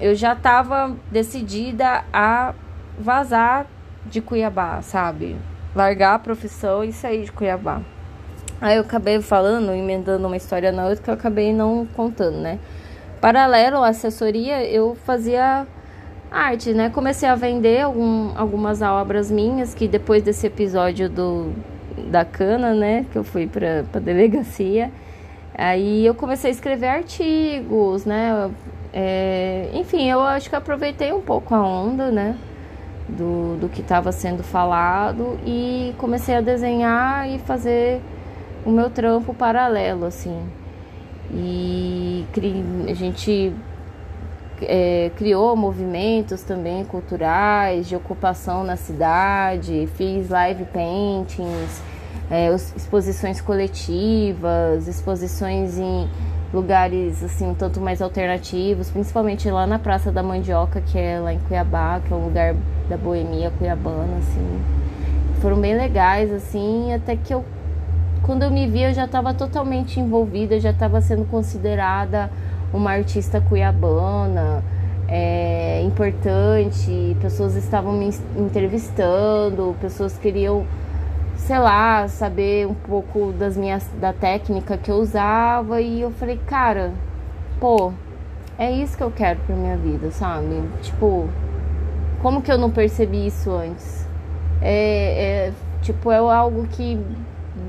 eu 0.00 0.14
já 0.14 0.34
tava 0.34 0.96
decidida 1.10 2.04
a 2.12 2.54
vazar 2.98 3.66
de 4.06 4.20
Cuiabá, 4.20 4.80
sabe? 4.82 5.36
Largar 5.74 6.14
a 6.14 6.18
profissão 6.18 6.84
e 6.84 6.92
sair 6.92 7.24
de 7.24 7.32
Cuiabá. 7.32 7.80
Aí 8.60 8.76
eu 8.76 8.82
acabei 8.82 9.20
falando, 9.20 9.72
emendando 9.72 10.26
uma 10.26 10.36
história 10.36 10.70
na 10.70 10.86
outra 10.86 11.02
que 11.02 11.10
eu 11.10 11.14
acabei 11.14 11.52
não 11.52 11.86
contando, 11.94 12.38
né? 12.38 12.58
Paralelo 13.20 13.78
à 13.78 13.88
assessoria, 13.88 14.64
eu 14.64 14.96
fazia 15.04 15.66
arte, 16.30 16.72
né? 16.72 16.90
Comecei 16.90 17.28
a 17.28 17.34
vender 17.34 17.82
algum, 17.82 18.32
algumas 18.36 18.82
obras 18.82 19.30
minhas 19.30 19.74
que 19.74 19.88
depois 19.88 20.22
desse 20.22 20.46
episódio 20.46 21.08
do 21.08 21.52
da 22.10 22.24
cana, 22.24 22.74
né, 22.74 23.06
que 23.10 23.16
eu 23.16 23.24
fui 23.24 23.46
para 23.46 23.84
a 23.94 23.98
delegacia, 23.98 24.90
aí 25.54 26.04
eu 26.04 26.14
comecei 26.14 26.50
a 26.50 26.52
escrever 26.52 26.88
artigos, 26.88 28.04
né? 28.04 28.50
É, 28.92 29.70
enfim, 29.74 30.08
eu 30.08 30.20
acho 30.20 30.48
que 30.48 30.56
aproveitei 30.56 31.12
um 31.12 31.20
pouco 31.20 31.54
a 31.54 31.62
onda, 31.62 32.10
né? 32.10 32.36
Do, 33.06 33.58
do 33.58 33.68
que 33.68 33.82
estava 33.82 34.10
sendo 34.12 34.42
falado 34.42 35.38
e 35.44 35.94
comecei 35.98 36.36
a 36.36 36.40
desenhar 36.40 37.28
e 37.28 37.38
fazer 37.38 38.00
o 38.64 38.70
meu 38.70 38.88
trampo 38.88 39.34
paralelo, 39.34 40.06
assim. 40.06 40.42
E 41.30 42.24
a 42.88 42.94
gente 42.94 43.52
é, 44.62 45.10
criou 45.16 45.56
movimentos 45.56 46.42
também 46.42 46.84
culturais 46.84 47.88
de 47.88 47.96
ocupação 47.96 48.64
na 48.64 48.76
cidade, 48.76 49.88
fiz 49.96 50.28
live 50.28 50.64
paintings, 50.66 51.82
é, 52.30 52.52
exposições 52.54 53.40
coletivas, 53.40 54.88
exposições 54.88 55.78
em 55.78 56.08
lugares 56.54 57.22
assim 57.22 57.48
um 57.48 57.54
tanto 57.54 57.80
mais 57.80 58.00
alternativos, 58.00 58.88
principalmente 58.90 59.50
lá 59.50 59.66
na 59.66 59.78
Praça 59.78 60.12
da 60.12 60.22
Mandioca, 60.22 60.80
que 60.80 60.96
é 60.96 61.18
lá 61.18 61.32
em 61.34 61.38
Cuiabá, 61.40 62.00
que 62.00 62.12
é 62.12 62.16
um 62.16 62.24
lugar 62.24 62.54
da 62.88 62.96
boemia 62.96 63.50
cuiabana, 63.58 64.18
assim. 64.18 64.60
Foram 65.40 65.60
bem 65.60 65.76
legais, 65.76 66.32
assim, 66.32 66.94
até 66.94 67.16
que 67.16 67.34
eu 67.34 67.44
quando 68.22 68.42
eu 68.42 68.50
me 68.50 68.66
vi 68.66 68.82
eu 68.82 68.94
já 68.94 69.04
estava 69.04 69.34
totalmente 69.34 70.00
envolvida, 70.00 70.58
já 70.58 70.70
estava 70.70 70.98
sendo 71.02 71.26
considerada 71.26 72.30
uma 72.72 72.90
artista 72.92 73.38
cuiabana 73.38 74.62
é, 75.08 75.82
importante, 75.82 77.16
pessoas 77.20 77.54
estavam 77.56 77.92
me 77.92 78.10
entrevistando, 78.36 79.76
pessoas 79.80 80.16
queriam, 80.16 80.64
sei 81.44 81.58
lá, 81.58 82.08
saber 82.08 82.66
um 82.66 82.72
pouco 82.72 83.32
das 83.32 83.54
minhas 83.54 83.86
da 84.00 84.14
técnica 84.14 84.78
que 84.78 84.90
eu 84.90 84.96
usava 84.96 85.78
e 85.78 86.00
eu 86.00 86.10
falei, 86.10 86.40
cara, 86.46 86.92
pô, 87.60 87.92
é 88.58 88.70
isso 88.70 88.96
que 88.96 89.02
eu 89.02 89.10
quero 89.10 89.40
pra 89.40 89.54
minha 89.54 89.76
vida, 89.76 90.10
sabe? 90.10 90.62
Tipo, 90.80 91.28
como 92.22 92.40
que 92.40 92.50
eu 92.50 92.56
não 92.56 92.70
percebi 92.70 93.26
isso 93.26 93.50
antes? 93.50 94.06
É, 94.62 95.48
é 95.48 95.52
tipo, 95.82 96.10
é 96.10 96.16
algo 96.16 96.66
que 96.68 96.98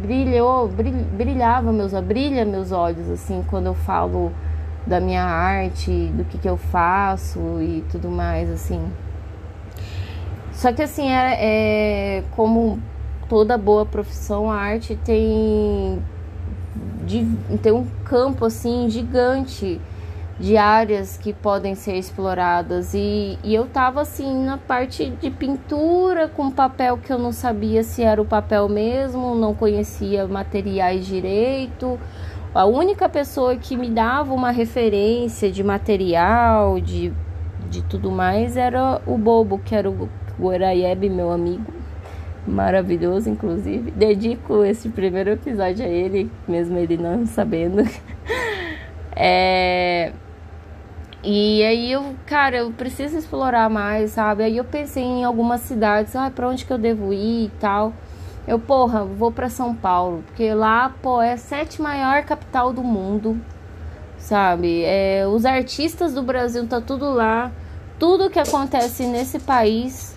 brilhou, 0.02 0.70
brilhava 0.70 1.74
meus, 1.74 1.92
brilha 1.94 2.46
meus 2.46 2.72
olhos 2.72 3.10
assim 3.10 3.44
quando 3.50 3.66
eu 3.66 3.74
falo 3.74 4.32
da 4.88 5.02
minha 5.02 5.24
arte, 5.24 5.92
do 6.14 6.24
que, 6.24 6.38
que 6.38 6.48
eu 6.48 6.56
faço 6.56 7.40
e 7.60 7.84
tudo 7.92 8.10
mais, 8.10 8.50
assim. 8.50 8.82
Só 10.54 10.72
que 10.72 10.82
assim, 10.82 11.12
é, 11.12 12.20
é 12.20 12.24
como 12.32 12.80
toda 13.30 13.58
boa 13.58 13.86
profissão, 13.86 14.52
a 14.52 14.56
arte 14.56 14.98
tem, 15.04 16.02
de, 17.06 17.26
tem 17.62 17.72
um 17.72 17.86
campo 18.04 18.46
assim 18.46 18.90
gigante 18.90 19.80
de 20.40 20.58
áreas 20.58 21.18
que 21.18 21.32
podem 21.32 21.76
ser 21.76 21.96
exploradas 21.96 22.94
e, 22.94 23.40
e 23.42 23.56
eu 23.56 23.68
tava 23.68 24.02
assim 24.02 24.44
na 24.44 24.58
parte 24.58 25.10
de 25.10 25.30
pintura 25.30 26.28
com 26.28 26.52
papel 26.52 26.98
que 26.98 27.12
eu 27.12 27.18
não 27.18 27.32
sabia 27.32 27.84
se 27.84 28.04
era 28.04 28.22
o 28.22 28.26
papel 28.26 28.68
mesmo, 28.68 29.34
não 29.34 29.54
conhecia 29.54 30.28
materiais 30.28 31.06
direito, 31.06 31.98
a 32.56 32.66
única 32.66 33.10
pessoa 33.10 33.58
que 33.58 33.76
me 33.76 33.90
dava 33.90 34.34
uma 34.34 34.50
referência 34.50 35.52
de 35.52 35.62
material, 35.62 36.80
de, 36.80 37.12
de 37.70 37.82
tudo 37.82 38.10
mais, 38.10 38.56
era 38.56 39.02
o 39.06 39.18
Bobo, 39.18 39.60
que 39.60 39.76
era 39.76 39.90
o 39.90 40.10
Goraieb, 40.40 41.10
meu 41.10 41.34
amigo. 41.34 41.75
Maravilhoso, 42.48 43.30
inclusive. 43.30 43.92
Dedico 43.92 44.64
esse 44.64 44.90
primeiro 44.90 45.32
episódio 45.32 45.84
a 45.86 45.88
ele, 45.90 46.32
mesmo 46.48 46.78
ele 46.78 46.96
não 46.98 47.26
sabendo. 47.26 47.84
é. 49.16 50.14
E 51.24 51.64
aí 51.64 51.92
eu, 51.92 52.16
cara, 52.28 52.58
eu 52.58 52.72
preciso 52.72 53.18
explorar 53.18 53.68
mais, 53.70 54.12
sabe? 54.12 54.44
Aí 54.44 54.58
eu 54.58 54.64
pensei 54.64 55.04
em 55.04 55.24
algumas 55.24 55.62
cidades, 55.62 56.16
ah, 56.16 56.30
pra 56.30 56.48
onde 56.48 56.66
que 56.66 56.72
eu 56.72 56.78
devo 56.78 57.12
ir 57.14 57.46
e 57.48 57.52
tal. 57.60 57.94
Eu, 58.48 58.60
porra, 58.60 59.04
vou 59.04 59.32
para 59.32 59.50
São 59.50 59.74
Paulo, 59.76 60.24
porque 60.28 60.54
lá, 60.54 60.94
pô, 61.02 61.20
é 61.22 61.34
a 61.34 61.38
sete 61.38 61.82
maior 61.82 62.24
capital 62.24 62.72
do 62.72 62.84
mundo. 62.84 63.40
sabe? 64.18 64.84
É, 64.86 65.26
os 65.28 65.46
artistas 65.46 66.14
do 66.14 66.24
Brasil 66.24 66.68
tá 66.68 66.82
tudo 66.82 67.14
lá. 67.14 67.52
Tudo 68.00 68.30
que 68.30 68.40
acontece 68.40 69.06
nesse 69.06 69.40
país 69.40 70.15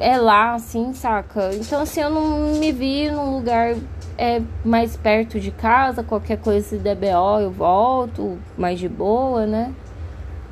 é 0.00 0.16
lá, 0.16 0.54
assim, 0.54 0.92
saca? 0.94 1.50
Então, 1.54 1.82
assim, 1.82 2.00
eu 2.00 2.10
não 2.10 2.58
me 2.58 2.72
vi 2.72 3.10
num 3.10 3.36
lugar 3.36 3.74
é, 4.16 4.40
mais 4.64 4.96
perto 4.96 5.38
de 5.38 5.50
casa, 5.50 6.02
qualquer 6.02 6.38
coisa 6.38 6.66
se 6.66 6.76
der 6.76 6.96
BO, 6.96 7.40
eu 7.40 7.50
volto, 7.50 8.38
mais 8.56 8.78
de 8.78 8.88
boa, 8.88 9.46
né? 9.46 9.72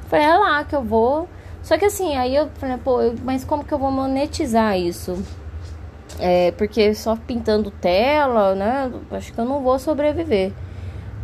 Falei, 0.08 0.26
é 0.26 0.36
lá 0.36 0.64
que 0.64 0.74
eu 0.74 0.82
vou. 0.82 1.28
Só 1.62 1.78
que 1.78 1.84
assim, 1.84 2.16
aí 2.16 2.34
eu 2.34 2.48
falei, 2.54 2.76
pô, 2.76 2.98
mas 3.24 3.44
como 3.44 3.64
que 3.64 3.72
eu 3.72 3.78
vou 3.78 3.90
monetizar 3.90 4.76
isso? 4.76 5.22
É, 6.18 6.50
porque 6.52 6.94
só 6.94 7.16
pintando 7.16 7.70
tela, 7.70 8.54
né? 8.54 8.92
Acho 9.10 9.32
que 9.32 9.38
eu 9.38 9.44
não 9.44 9.60
vou 9.60 9.78
sobreviver. 9.78 10.52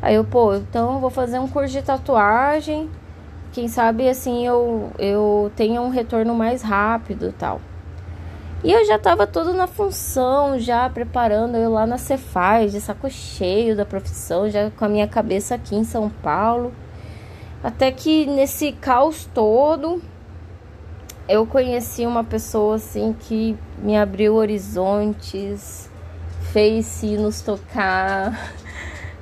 Aí 0.01 0.15
eu, 0.15 0.25
pô, 0.25 0.55
então 0.55 0.95
eu 0.95 1.01
vou 1.01 1.11
fazer 1.11 1.39
um 1.39 1.49
curso 1.49 1.73
de 1.73 1.83
tatuagem. 1.83 2.89
Quem 3.53 3.69
sabe 3.69 4.09
assim 4.09 4.47
eu, 4.47 4.93
eu 4.99 5.51
tenha 5.57 5.81
um 5.81 5.89
retorno 5.89 6.35
mais 6.35 6.63
rápido 6.63 7.35
tal. 7.37 7.61
E 8.63 8.73
eu 8.73 8.85
já 8.85 8.99
tava 8.99 9.25
todo 9.27 9.53
na 9.53 9.69
função, 9.69 10.59
já 10.59 10.91
preparando 10.91 11.57
eu 11.57 11.71
lá 11.71 11.87
na 11.87 11.97
Cefaz, 11.97 12.73
de 12.73 12.81
saco 12.81 13.09
cheio 13.09 13.77
da 13.77 13.85
profissão, 13.85 14.51
já 14.51 14.69
com 14.71 14.85
a 14.85 14.89
minha 14.89 15.07
cabeça 15.07 15.55
aqui 15.55 15.77
em 15.77 15.85
São 15.85 16.11
Paulo. 16.11 16.73
Até 17.63 17.93
que 17.93 18.27
nesse 18.27 18.73
caos 18.73 19.29
todo, 19.33 20.03
eu 21.29 21.47
conheci 21.47 22.05
uma 22.05 22.25
pessoa 22.25 22.77
assim 22.77 23.15
que 23.19 23.57
me 23.79 23.97
abriu 23.97 24.35
horizontes, 24.35 25.89
fez 26.53 26.87
sinos 26.87 27.41
tocar, 27.43 28.57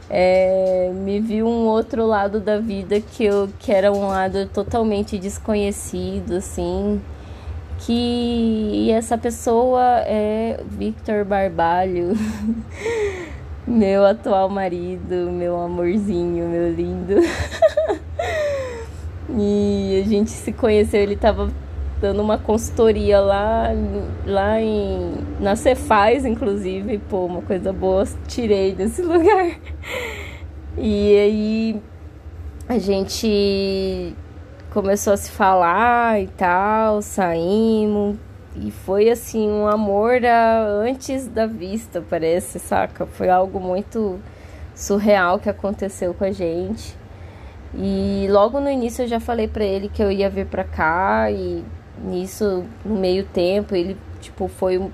é, 0.08 0.90
me 0.94 1.20
viu 1.20 1.46
um 1.46 1.66
outro 1.66 2.06
lado 2.06 2.40
da 2.40 2.58
vida 2.58 3.00
que 3.00 3.24
eu 3.24 3.48
que 3.58 3.72
era 3.72 3.92
um 3.92 4.08
lado 4.08 4.46
totalmente 4.46 5.18
desconhecido, 5.18 6.36
assim. 6.36 7.00
Que 7.78 8.90
essa 8.90 9.18
pessoa 9.18 9.82
é 10.06 10.60
Victor 10.70 11.24
Barbalho, 11.24 12.14
meu 13.66 14.06
atual 14.06 14.48
marido, 14.48 15.30
meu 15.30 15.60
amorzinho, 15.60 16.48
meu 16.48 16.72
lindo. 16.72 17.16
e 19.36 20.02
a 20.02 20.08
gente 20.08 20.30
se 20.30 20.52
conheceu, 20.52 21.02
ele 21.02 21.16
tava 21.16 21.50
dando 22.00 22.22
uma 22.22 22.38
consultoria 22.38 23.20
lá, 23.20 23.68
lá 24.26 24.60
em, 24.60 25.14
na 25.40 25.56
Cefaz, 25.56 26.24
inclusive. 26.24 26.98
Pô, 26.98 27.26
uma 27.26 27.42
coisa 27.42 27.72
boa 27.72 28.04
tirei 28.26 28.72
desse 28.72 29.02
lugar. 29.02 29.58
E 30.76 31.18
aí 31.18 31.82
a 32.68 32.78
gente 32.78 34.14
começou 34.70 35.12
a 35.12 35.16
se 35.16 35.30
falar 35.30 36.20
e 36.20 36.26
tal, 36.28 37.00
saímos. 37.00 38.16
E 38.56 38.70
foi 38.70 39.10
assim, 39.10 39.48
um 39.50 39.66
amor 39.66 40.20
antes 40.82 41.26
da 41.28 41.46
vista, 41.46 42.02
parece, 42.08 42.58
saca? 42.58 43.04
Foi 43.04 43.28
algo 43.28 43.60
muito 43.60 44.18
surreal 44.74 45.38
que 45.38 45.48
aconteceu 45.48 46.14
com 46.14 46.24
a 46.24 46.30
gente. 46.30 46.96
E 47.74 48.26
logo 48.30 48.60
no 48.60 48.70
início 48.70 49.02
eu 49.02 49.08
já 49.08 49.20
falei 49.20 49.46
para 49.48 49.64
ele 49.64 49.88
que 49.88 50.02
eu 50.02 50.10
ia 50.10 50.30
vir 50.30 50.46
para 50.46 50.64
cá 50.64 51.30
e 51.30 51.62
Nisso, 52.02 52.64
no 52.84 52.96
meio 52.96 53.24
tempo, 53.24 53.74
ele 53.74 53.96
tipo 54.20 54.48
foi 54.48 54.90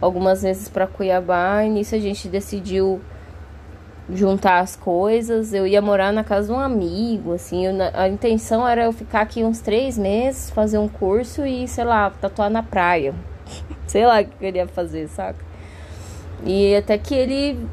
algumas 0.00 0.42
vezes 0.42 0.68
para 0.68 0.86
Cuiabá 0.86 1.64
e 1.64 1.70
nisso 1.70 1.94
a 1.94 1.98
gente 1.98 2.28
decidiu 2.28 3.00
juntar 4.12 4.60
as 4.60 4.76
coisas. 4.76 5.52
Eu 5.52 5.66
ia 5.66 5.80
morar 5.80 6.12
na 6.12 6.24
casa 6.24 6.48
de 6.48 6.52
um 6.52 6.60
amigo, 6.60 7.32
assim. 7.32 7.66
Eu, 7.66 7.74
a 7.94 8.08
intenção 8.08 8.66
era 8.66 8.84
eu 8.84 8.92
ficar 8.92 9.22
aqui 9.22 9.44
uns 9.44 9.60
três 9.60 9.96
meses, 9.96 10.50
fazer 10.50 10.78
um 10.78 10.88
curso 10.88 11.46
e, 11.46 11.66
sei 11.66 11.84
lá, 11.84 12.10
tatuar 12.10 12.50
na 12.50 12.62
praia. 12.62 13.14
sei 13.86 14.06
lá 14.06 14.20
o 14.20 14.24
que 14.24 14.32
eu 14.32 14.38
queria 14.38 14.66
fazer, 14.66 15.08
saca? 15.08 15.44
E 16.44 16.74
até 16.76 16.98
que 16.98 17.14
ele 17.14 17.66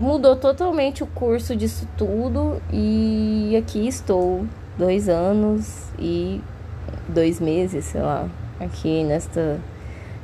mudou 0.00 0.36
totalmente 0.36 1.02
o 1.02 1.06
curso 1.06 1.56
disso 1.56 1.86
tudo 1.96 2.62
e 2.72 3.56
aqui 3.56 3.86
estou 3.86 4.46
dois 4.76 5.08
anos 5.08 5.88
e 5.98 6.40
dois 7.08 7.40
meses, 7.40 7.86
sei 7.86 8.02
lá, 8.02 8.28
aqui 8.60 9.02
nesta 9.04 9.58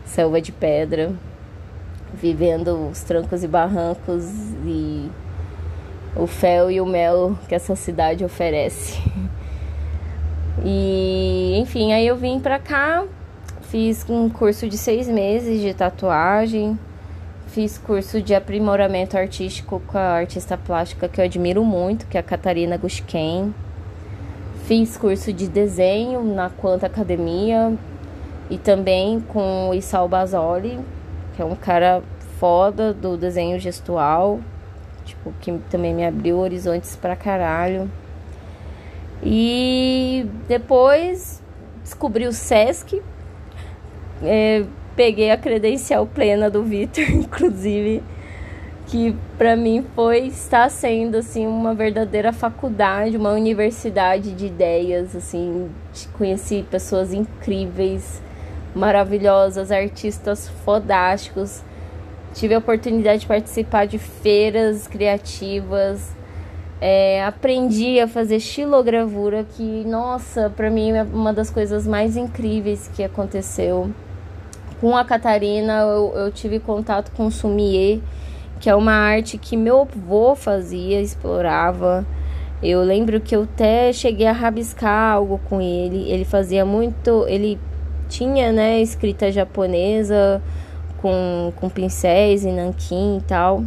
selva 0.05 0.41
de 0.41 0.53
pedra, 0.53 1.13
vivendo 2.13 2.91
os 2.91 3.03
trancos 3.03 3.43
e 3.43 3.49
barrancos 3.49 4.25
e 4.65 5.11
o 6.15 6.27
fel 6.27 6.71
e 6.71 6.81
o 6.81 6.87
mel 6.87 7.37
que 7.49 7.55
essa 7.55 7.75
cidade 7.75 8.25
oferece. 8.25 9.01
E 10.65 11.59
enfim, 11.59 11.93
aí 11.93 12.07
eu 12.07 12.17
vim 12.17 12.39
pra 12.39 12.59
cá, 12.59 13.05
fiz 13.63 14.09
um 14.09 14.31
curso 14.31 14.69
de 14.69 14.79
seis 14.79 15.09
meses 15.09 15.61
de 15.61 15.75
tatuagem, 15.75 16.79
fiz 17.49 17.77
curso 17.77 18.23
de 18.23 18.35
aprimoramento 18.35 19.19
artístico 19.19 19.83
com 19.87 19.99
a 19.99 20.13
artista 20.13 20.57
plástica 20.57 21.09
que 21.09 21.21
eu 21.21 21.25
admiro 21.25 21.65
muito, 21.65 22.07
que 22.07 22.17
é 22.17 22.21
a 22.21 22.23
Catarina 22.23 22.77
Gushken. 22.77 23.53
Fiz 24.67 24.97
curso 24.97 25.31
de 25.31 25.47
desenho 25.47 26.25
na 26.25 26.49
Quanta 26.49 26.87
Academia 26.87 27.77
e 28.49 28.57
também 28.57 29.21
com 29.21 29.69
o 29.69 29.75
Isal 29.75 30.09
Basoli, 30.09 30.81
que 31.37 31.43
é 31.43 31.45
um 31.45 31.55
cara 31.55 32.03
foda 32.39 32.95
do 32.95 33.15
desenho 33.15 33.61
gestual, 33.61 34.41
tipo, 35.05 35.35
que 35.39 35.53
também 35.69 35.93
me 35.93 36.07
abriu 36.07 36.39
horizontes 36.39 36.97
pra 36.97 37.15
caralho. 37.15 37.91
E 39.23 40.27
depois 40.49 41.43
descobri 41.83 42.27
o 42.27 42.33
Sesc, 42.33 43.03
é, 44.23 44.65
peguei 44.97 45.31
a 45.31 45.37
credencial 45.37 46.07
plena 46.07 46.49
do 46.49 46.63
Vitor, 46.63 47.05
inclusive 47.13 48.03
que 48.87 49.17
para 49.39 49.57
mim 49.57 49.85
foi 49.95 50.27
está 50.27 50.69
sendo 50.69 51.17
assim 51.17 51.47
uma 51.47 51.75
verdadeira 51.75 52.33
faculdade, 52.33 53.17
uma 53.17 53.33
universidade 53.33 54.33
de 54.33 54.47
ideias, 54.47 55.17
assim, 55.17 55.71
conheci 56.19 56.65
pessoas 56.71 57.13
incríveis, 57.13 58.21
maravilhosas, 58.75 59.71
artistas 59.71 60.49
fodásticos. 60.65 61.63
Tive 62.35 62.55
a 62.55 62.59
oportunidade 62.59 63.21
de 63.21 63.27
participar 63.27 63.87
de 63.87 63.99
feiras 63.99 64.89
criativas, 64.89 66.13
é, 66.81 67.25
aprendi 67.25 68.01
a 68.01 68.09
fazer 68.09 68.37
estilogravura, 68.37 69.47
que, 69.57 69.85
nossa, 69.87 70.51
para 70.51 70.69
mim 70.69 70.91
é 70.93 71.03
uma 71.05 71.33
das 71.33 71.49
coisas 71.49 71.87
mais 71.87 72.17
incríveis 72.17 72.91
que 72.95 73.03
aconteceu. 73.03 73.91
Com 74.81 74.97
a 74.97 75.05
Catarina, 75.05 75.81
eu, 75.81 76.13
eu 76.17 76.33
tive 76.33 76.59
contato 76.59 77.13
com 77.13 77.27
o 77.27 77.31
Sumier, 77.31 78.01
que 78.61 78.71
é 78.71 78.75
uma 78.75 78.93
arte 78.93 79.39
que 79.39 79.57
meu 79.57 79.83
avô 79.83 80.35
fazia, 80.35 81.01
explorava. 81.01 82.07
Eu 82.63 82.83
lembro 82.83 83.21
que 83.21 83.37
eu 83.37 83.43
até 83.43 83.93
cheguei 83.93 84.27
a 84.27 84.33
rabiscar 84.33 85.15
algo 85.15 85.41
com 85.49 85.61
ele. 85.61 86.11
Ele 86.11 86.25
fazia 86.25 86.65
muito, 86.65 87.27
ele 87.29 87.59
tinha, 88.09 88.53
né, 88.53 88.81
escrita 88.81 89.31
japonesa 89.31 90.43
com, 91.01 91.53
com 91.57 91.69
pincéis 91.69 92.45
e 92.45 92.51
nanquim 92.51 93.19
e 93.19 93.23
tal. 93.23 93.65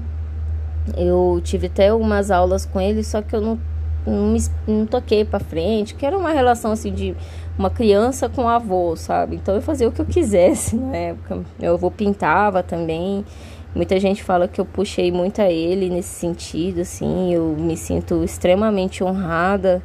Eu 0.95 1.39
tive 1.43 1.67
até 1.67 1.89
algumas 1.89 2.31
aulas 2.31 2.65
com 2.65 2.79
ele, 2.79 3.03
só 3.03 3.21
que 3.21 3.35
eu 3.35 3.41
não, 3.41 3.59
não, 4.05 4.27
me, 4.27 4.39
não 4.65 4.85
toquei 4.85 5.25
para 5.25 5.39
frente, 5.39 5.93
que 5.93 6.05
era 6.05 6.17
uma 6.17 6.31
relação 6.31 6.71
assim 6.71 6.91
de 6.91 7.15
uma 7.57 7.69
criança 7.69 8.29
com 8.29 8.47
avô, 8.47 8.95
sabe? 8.95 9.35
Então 9.35 9.55
eu 9.55 9.61
fazia 9.61 9.87
o 9.87 9.91
que 9.91 10.01
eu 10.01 10.05
quisesse 10.05 10.75
na 10.75 10.95
época. 10.95 11.43
Meu 11.59 11.73
avô 11.73 11.91
pintava 11.91 12.63
também. 12.63 13.25
Muita 13.75 13.99
gente 13.99 14.23
fala 14.23 14.47
que 14.47 14.59
eu 14.59 14.65
puxei 14.65 15.11
muito 15.11 15.41
a 15.41 15.51
ele 15.51 15.89
nesse 15.89 16.09
sentido, 16.09 16.81
assim, 16.81 17.33
eu 17.33 17.55
me 17.57 17.77
sinto 17.77 18.23
extremamente 18.23 19.03
honrada 19.03 19.83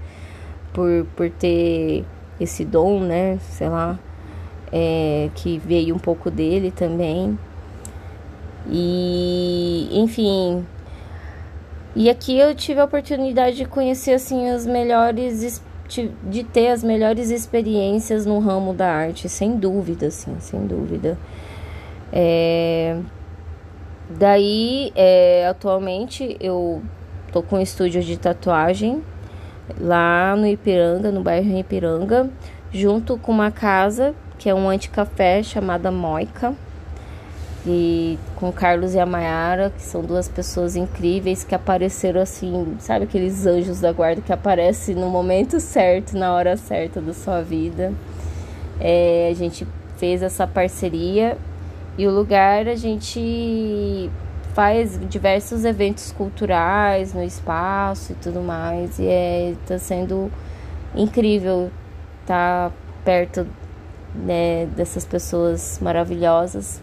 por, 0.72 1.06
por 1.16 1.28
ter 1.28 2.04
esse 2.40 2.64
dom, 2.64 3.00
né? 3.00 3.38
Sei 3.40 3.68
lá, 3.68 3.98
é, 4.72 5.28
que 5.34 5.58
veio 5.58 5.94
um 5.94 5.98
pouco 5.98 6.30
dele 6.30 6.70
também. 6.70 7.38
E, 8.70 9.88
enfim. 9.92 10.64
E 11.94 12.08
aqui 12.08 12.38
eu 12.38 12.54
tive 12.54 12.80
a 12.80 12.84
oportunidade 12.84 13.56
de 13.56 13.66
conhecer, 13.66 14.14
assim, 14.14 14.48
as 14.48 14.66
melhores. 14.66 15.60
de 16.30 16.44
ter 16.44 16.68
as 16.68 16.82
melhores 16.82 17.30
experiências 17.30 18.24
no 18.24 18.38
ramo 18.38 18.72
da 18.72 18.88
arte, 18.90 19.28
sem 19.28 19.56
dúvida, 19.56 20.06
assim, 20.06 20.34
sem 20.40 20.66
dúvida. 20.66 21.18
É 22.10 22.96
Daí, 24.18 24.92
é, 24.94 25.46
atualmente, 25.48 26.36
eu 26.40 26.82
tô 27.32 27.42
com 27.42 27.56
um 27.56 27.60
estúdio 27.60 28.02
de 28.02 28.16
tatuagem 28.18 29.02
lá 29.80 30.36
no 30.36 30.46
Ipiranga, 30.46 31.10
no 31.10 31.22
bairro 31.22 31.56
Ipiranga, 31.56 32.28
junto 32.72 33.16
com 33.16 33.32
uma 33.32 33.50
casa 33.50 34.14
que 34.38 34.50
é 34.50 34.54
um 34.54 34.68
anticafé 34.68 35.42
chamada 35.42 35.90
Moica. 35.90 36.54
e 37.64 38.18
com 38.34 38.50
Carlos 38.52 38.92
e 38.92 38.98
a 38.98 39.06
Mayara, 39.06 39.70
que 39.70 39.82
são 39.82 40.02
duas 40.02 40.28
pessoas 40.28 40.74
incríveis 40.74 41.44
que 41.44 41.54
apareceram 41.54 42.20
assim, 42.20 42.76
sabe 42.80 43.04
aqueles 43.04 43.46
anjos 43.46 43.80
da 43.80 43.92
guarda 43.92 44.20
que 44.20 44.32
aparecem 44.32 44.96
no 44.96 45.08
momento 45.08 45.60
certo, 45.60 46.18
na 46.18 46.34
hora 46.34 46.56
certa 46.56 47.00
da 47.00 47.14
sua 47.14 47.40
vida. 47.40 47.92
É, 48.80 49.28
a 49.30 49.34
gente 49.34 49.66
fez 49.96 50.22
essa 50.22 50.44
parceria 50.44 51.38
e 51.96 52.06
o 52.06 52.10
lugar 52.10 52.68
a 52.68 52.74
gente 52.74 54.10
faz 54.54 54.98
diversos 55.08 55.64
eventos 55.64 56.12
culturais 56.12 57.14
no 57.14 57.22
espaço 57.22 58.12
e 58.12 58.14
tudo 58.16 58.40
mais. 58.40 58.98
E 58.98 59.06
é 59.06 59.54
tá 59.66 59.78
sendo 59.78 60.30
incrível 60.94 61.70
estar 62.22 62.70
tá 62.70 62.76
perto 63.04 63.46
né, 64.14 64.66
dessas 64.76 65.04
pessoas 65.04 65.78
maravilhosas. 65.80 66.80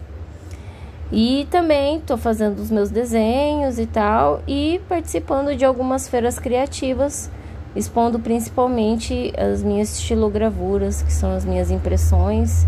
E 1.12 1.46
também 1.50 1.98
estou 1.98 2.16
fazendo 2.16 2.60
os 2.60 2.70
meus 2.70 2.88
desenhos 2.88 3.80
e 3.80 3.86
tal, 3.86 4.42
e 4.46 4.80
participando 4.88 5.56
de 5.56 5.64
algumas 5.64 6.08
feiras 6.08 6.38
criativas, 6.38 7.28
expondo 7.74 8.20
principalmente 8.20 9.32
as 9.36 9.60
minhas 9.60 9.92
estilogravuras, 9.98 11.02
que 11.02 11.12
são 11.12 11.34
as 11.34 11.44
minhas 11.44 11.68
impressões, 11.68 12.64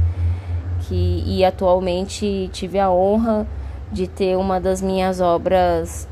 que, 0.92 1.24
e 1.26 1.42
atualmente 1.42 2.50
tive 2.52 2.78
a 2.78 2.90
honra 2.90 3.46
de 3.90 4.06
ter 4.06 4.36
uma 4.36 4.60
das 4.60 4.82
minhas 4.82 5.22
obras 5.22 6.06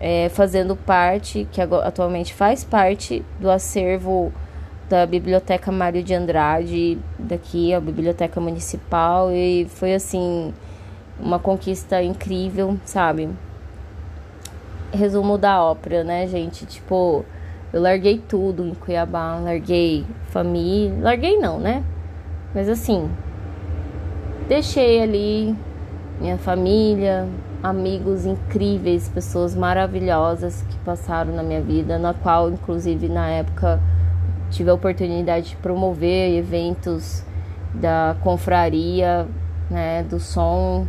é, 0.00 0.28
fazendo 0.28 0.76
parte, 0.76 1.48
que 1.50 1.60
atualmente 1.60 2.32
faz 2.32 2.62
parte 2.62 3.24
do 3.40 3.50
acervo 3.50 4.32
da 4.88 5.04
Biblioteca 5.06 5.72
Mário 5.72 6.04
de 6.04 6.14
Andrade, 6.14 6.98
daqui, 7.18 7.74
a 7.74 7.80
Biblioteca 7.80 8.40
Municipal, 8.40 9.32
e 9.32 9.66
foi 9.70 9.92
assim 9.92 10.54
uma 11.18 11.40
conquista 11.40 12.00
incrível, 12.00 12.76
sabe? 12.84 13.28
Resumo 14.92 15.36
da 15.36 15.60
ópera, 15.60 16.04
né, 16.04 16.28
gente? 16.28 16.64
Tipo, 16.64 17.24
eu 17.72 17.82
larguei 17.82 18.18
tudo 18.18 18.64
em 18.64 18.74
Cuiabá, 18.74 19.40
larguei 19.40 20.04
família, 20.28 20.94
larguei 21.00 21.38
não, 21.38 21.58
né? 21.58 21.82
Mas 22.54 22.68
assim, 22.68 23.08
deixei 24.48 25.02
ali 25.02 25.56
minha 26.20 26.38
família, 26.38 27.28
amigos 27.62 28.26
incríveis, 28.26 29.08
pessoas 29.08 29.54
maravilhosas 29.54 30.62
que 30.68 30.76
passaram 30.78 31.34
na 31.34 31.42
minha 31.42 31.60
vida, 31.60 31.98
na 31.98 32.14
qual 32.14 32.50
inclusive 32.50 33.08
na 33.08 33.28
época 33.28 33.80
tive 34.50 34.70
a 34.70 34.74
oportunidade 34.74 35.50
de 35.50 35.56
promover 35.56 36.36
eventos 36.36 37.24
da 37.74 38.16
confraria, 38.22 39.26
né, 39.70 40.02
do 40.02 40.20
som 40.20 40.86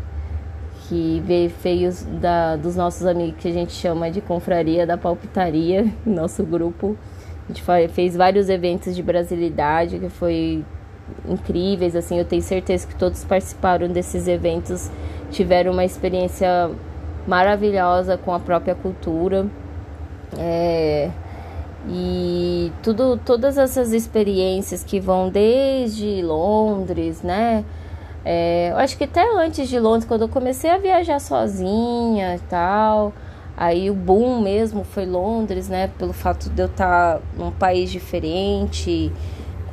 que 0.87 1.21
veio 1.25 1.49
feios 1.49 2.03
da, 2.03 2.57
dos 2.57 2.75
nossos 2.75 3.05
amigos 3.05 3.39
que 3.39 3.47
a 3.47 3.53
gente 3.53 3.71
chama 3.71 4.11
de 4.11 4.19
confraria 4.19 4.85
da 4.85 4.97
palpitaria, 4.97 5.87
nosso 6.05 6.43
grupo. 6.43 6.97
A 7.45 7.53
gente 7.53 7.63
fez 7.93 8.15
vários 8.15 8.49
eventos 8.49 8.95
de 8.95 9.01
brasilidade 9.01 9.99
que 9.99 10.09
foi 10.09 10.63
incríveis, 11.27 11.95
assim, 11.95 12.17
eu 12.17 12.25
tenho 12.25 12.41
certeza 12.41 12.87
que 12.87 12.95
todos 12.95 13.23
participaram 13.23 13.87
desses 13.87 14.27
eventos, 14.27 14.89
tiveram 15.31 15.71
uma 15.71 15.85
experiência 15.85 16.71
maravilhosa 17.27 18.17
com 18.17 18.33
a 18.33 18.39
própria 18.39 18.75
cultura. 18.75 19.45
É, 20.37 21.09
e 21.87 22.71
tudo, 22.81 23.19
todas 23.25 23.57
essas 23.57 23.91
experiências 23.91 24.83
que 24.83 24.99
vão 24.99 25.29
desde 25.29 26.21
Londres, 26.21 27.21
né? 27.21 27.65
É, 28.25 28.69
eu 28.71 28.77
acho 28.77 28.97
que 28.97 29.03
até 29.03 29.21
antes 29.35 29.67
de 29.67 29.77
Londres, 29.79 30.05
quando 30.05 30.21
eu 30.21 30.29
comecei 30.29 30.69
a 30.69 30.77
viajar 30.77 31.19
sozinha 31.19 32.35
e 32.35 32.39
tal, 32.49 33.11
aí 33.57 33.89
o 33.89 33.93
boom 33.93 34.41
mesmo 34.41 34.85
foi 34.85 35.05
Londres, 35.05 35.67
né? 35.67 35.89
Pelo 35.97 36.13
fato 36.13 36.49
de 36.49 36.61
eu 36.61 36.67
estar 36.67 37.19
num 37.37 37.51
país 37.51 37.91
diferente, 37.91 39.11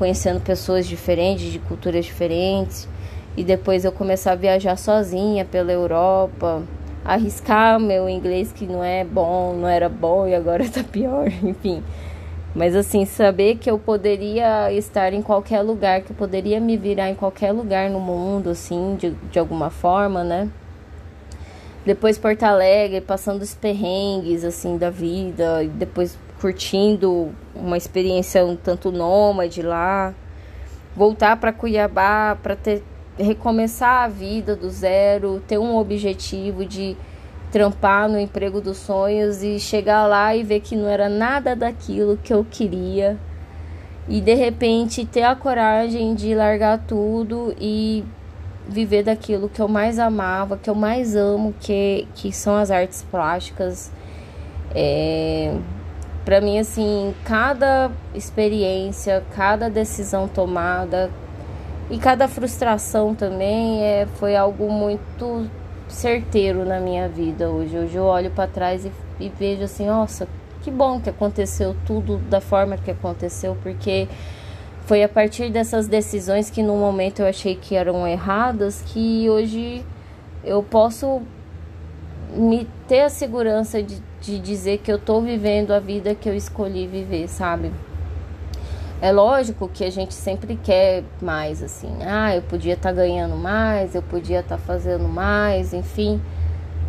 conhecendo 0.01 0.41
pessoas 0.41 0.87
diferentes, 0.87 1.53
de 1.53 1.59
culturas 1.59 2.07
diferentes. 2.07 2.89
E 3.37 3.45
depois 3.45 3.85
eu 3.85 3.93
começar 3.93 4.33
a 4.33 4.35
viajar 4.35 4.77
sozinha 4.77 5.45
pela 5.45 5.71
Europa, 5.71 6.63
arriscar 7.05 7.79
meu 7.79 8.09
inglês 8.09 8.51
que 8.51 8.65
não 8.67 8.83
é 8.83 9.05
bom, 9.05 9.55
não 9.55 9.69
era 9.69 9.91
bom 9.91 10.27
e 10.27 10.35
agora 10.35 10.67
tá 10.71 10.83
pior, 10.83 11.29
enfim. 11.45 11.83
Mas 12.55 12.75
assim, 12.75 13.05
saber 13.05 13.57
que 13.57 13.71
eu 13.71 13.79
poderia 13.79 14.73
estar 14.73 15.13
em 15.13 15.21
qualquer 15.21 15.61
lugar, 15.61 16.01
que 16.01 16.13
eu 16.13 16.17
poderia 16.17 16.59
me 16.59 16.79
virar 16.79 17.11
em 17.11 17.15
qualquer 17.15 17.53
lugar 17.53 17.91
no 17.91 18.01
mundo, 18.01 18.49
assim, 18.49 18.97
de, 18.99 19.11
de 19.31 19.39
alguma 19.39 19.69
forma, 19.69 20.25
né? 20.25 20.49
Depois 21.85 22.19
Porto 22.19 22.43
Alegre, 22.43 23.03
passando 23.03 23.43
os 23.43 23.55
perrengues, 23.55 24.45
assim, 24.45 24.79
da 24.79 24.91
vida, 24.91 25.63
e 25.63 25.69
depois 25.69 26.19
curtindo 26.41 27.31
uma 27.55 27.77
experiência 27.77 28.45
um 28.45 28.57
tanto 28.57 28.91
nômade 28.91 29.63
lá. 29.63 30.15
Voltar 30.97 31.37
para 31.37 31.53
Cuiabá 31.53 32.37
para 32.43 32.57
recomeçar 33.19 34.05
a 34.05 34.09
vida 34.09 34.57
do 34.57 34.69
zero, 34.71 35.43
ter 35.47 35.59
um 35.59 35.77
objetivo 35.77 36.65
de 36.65 36.97
trampar 37.53 38.09
no 38.09 38.19
emprego 38.19 38.61
dos 38.61 38.79
sonhos 38.79 39.43
e 39.43 39.59
chegar 39.59 40.07
lá 40.07 40.35
e 40.35 40.43
ver 40.43 40.61
que 40.61 40.75
não 40.75 40.89
era 40.89 41.09
nada 41.09 41.55
daquilo 41.55 42.17
que 42.17 42.33
eu 42.33 42.45
queria. 42.49 43.19
E 44.09 44.21
de 44.21 44.35
repente 44.35 45.05
ter 45.05 45.23
a 45.23 45.37
coragem 45.37 46.15
de 46.15 46.35
largar 46.35 46.79
tudo 46.79 47.55
e 47.61 48.05
viver 48.67 49.03
daquilo 49.03 49.49
que 49.49 49.61
eu 49.61 49.69
mais 49.69 49.99
amava, 49.99 50.57
que 50.57 50.71
eu 50.71 50.75
mais 50.75 51.15
amo, 51.15 51.55
que, 51.61 52.07
que 52.15 52.33
são 52.33 52.57
as 52.57 52.71
artes 52.71 53.05
plásticas. 53.11 53.93
É, 54.75 55.55
para 56.31 56.41
mim, 56.41 56.61
assim, 56.61 57.13
cada 57.25 57.91
experiência, 58.15 59.21
cada 59.35 59.69
decisão 59.69 60.29
tomada 60.29 61.11
e 61.91 61.99
cada 61.99 62.29
frustração 62.29 63.17
também 63.17 63.83
é, 63.83 64.07
foi 64.15 64.37
algo 64.37 64.71
muito 64.71 65.51
certeiro 65.89 66.65
na 66.65 66.79
minha 66.79 67.09
vida 67.09 67.51
hoje. 67.51 67.77
Hoje 67.77 67.97
eu 67.97 68.05
olho 68.05 68.31
para 68.31 68.47
trás 68.47 68.85
e, 68.85 68.93
e, 69.19 69.29
vejo 69.29 69.65
assim, 69.65 69.87
nossa, 69.87 70.29
que 70.63 70.71
bom 70.71 71.01
que 71.01 71.11
aconteceu 71.11 71.75
tudo 71.85 72.19
da 72.19 72.41
forma 72.41 72.77
que 72.77 72.93
aconteceu, 72.93 73.57
porque 73.61 74.07
foi 74.87 75.03
a 75.03 75.09
partir 75.09 75.51
dessas 75.51 75.89
decisões 75.89 76.49
que 76.49 76.63
no 76.63 76.77
momento 76.77 77.23
eu 77.23 77.27
achei 77.27 77.57
que 77.57 77.75
eram 77.75 78.07
erradas 78.07 78.85
que 78.87 79.29
hoje 79.29 79.85
eu 80.45 80.63
posso 80.63 81.23
me 82.37 82.69
ter 82.87 83.01
a 83.01 83.09
segurança 83.09 83.83
de, 83.83 84.01
de 84.21 84.39
dizer 84.39 84.79
que 84.79 84.93
eu 84.93 84.99
tô 84.99 85.21
vivendo 85.21 85.73
a 85.73 85.81
vida 85.81 86.15
que 86.15 86.29
eu 86.29 86.35
escolhi 86.35 86.87
viver, 86.87 87.29
sabe? 87.29 87.73
É 89.01 89.11
lógico 89.11 89.67
que 89.67 89.83
a 89.83 89.91
gente 89.91 90.13
sempre 90.13 90.57
quer 90.57 91.03
mais, 91.23 91.63
assim. 91.63 91.91
Ah, 92.03 92.37
eu 92.37 92.43
podia 92.43 92.75
estar 92.75 92.91
tá 92.91 92.95
ganhando 92.95 93.35
mais, 93.35 93.95
eu 93.95 94.03
podia 94.03 94.41
estar 94.41 94.59
tá 94.59 94.63
fazendo 94.63 95.09
mais, 95.09 95.73
enfim. 95.73 96.21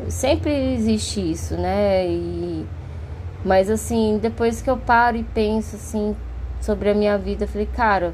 Sempre 0.10 0.74
existe 0.74 1.22
isso, 1.22 1.56
né? 1.56 2.06
E, 2.06 2.66
mas 3.46 3.70
assim, 3.70 4.20
depois 4.22 4.62
que 4.62 4.70
eu 4.70 4.76
paro 4.76 5.16
e 5.16 5.24
penso 5.24 5.78
assim 5.78 6.16
sobre 6.60 6.90
a 6.90 6.94
minha 6.94 7.18
vida, 7.18 7.46
eu 7.46 7.48
falei, 7.48 7.68
cara, 7.68 8.14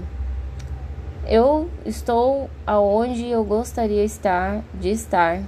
eu 1.26 1.68
estou 1.84 2.50
aonde 2.68 3.28
eu 3.28 3.44
gostaria 3.44 4.04
estar 4.04 4.62
de 4.76 4.90
estar 4.90 5.42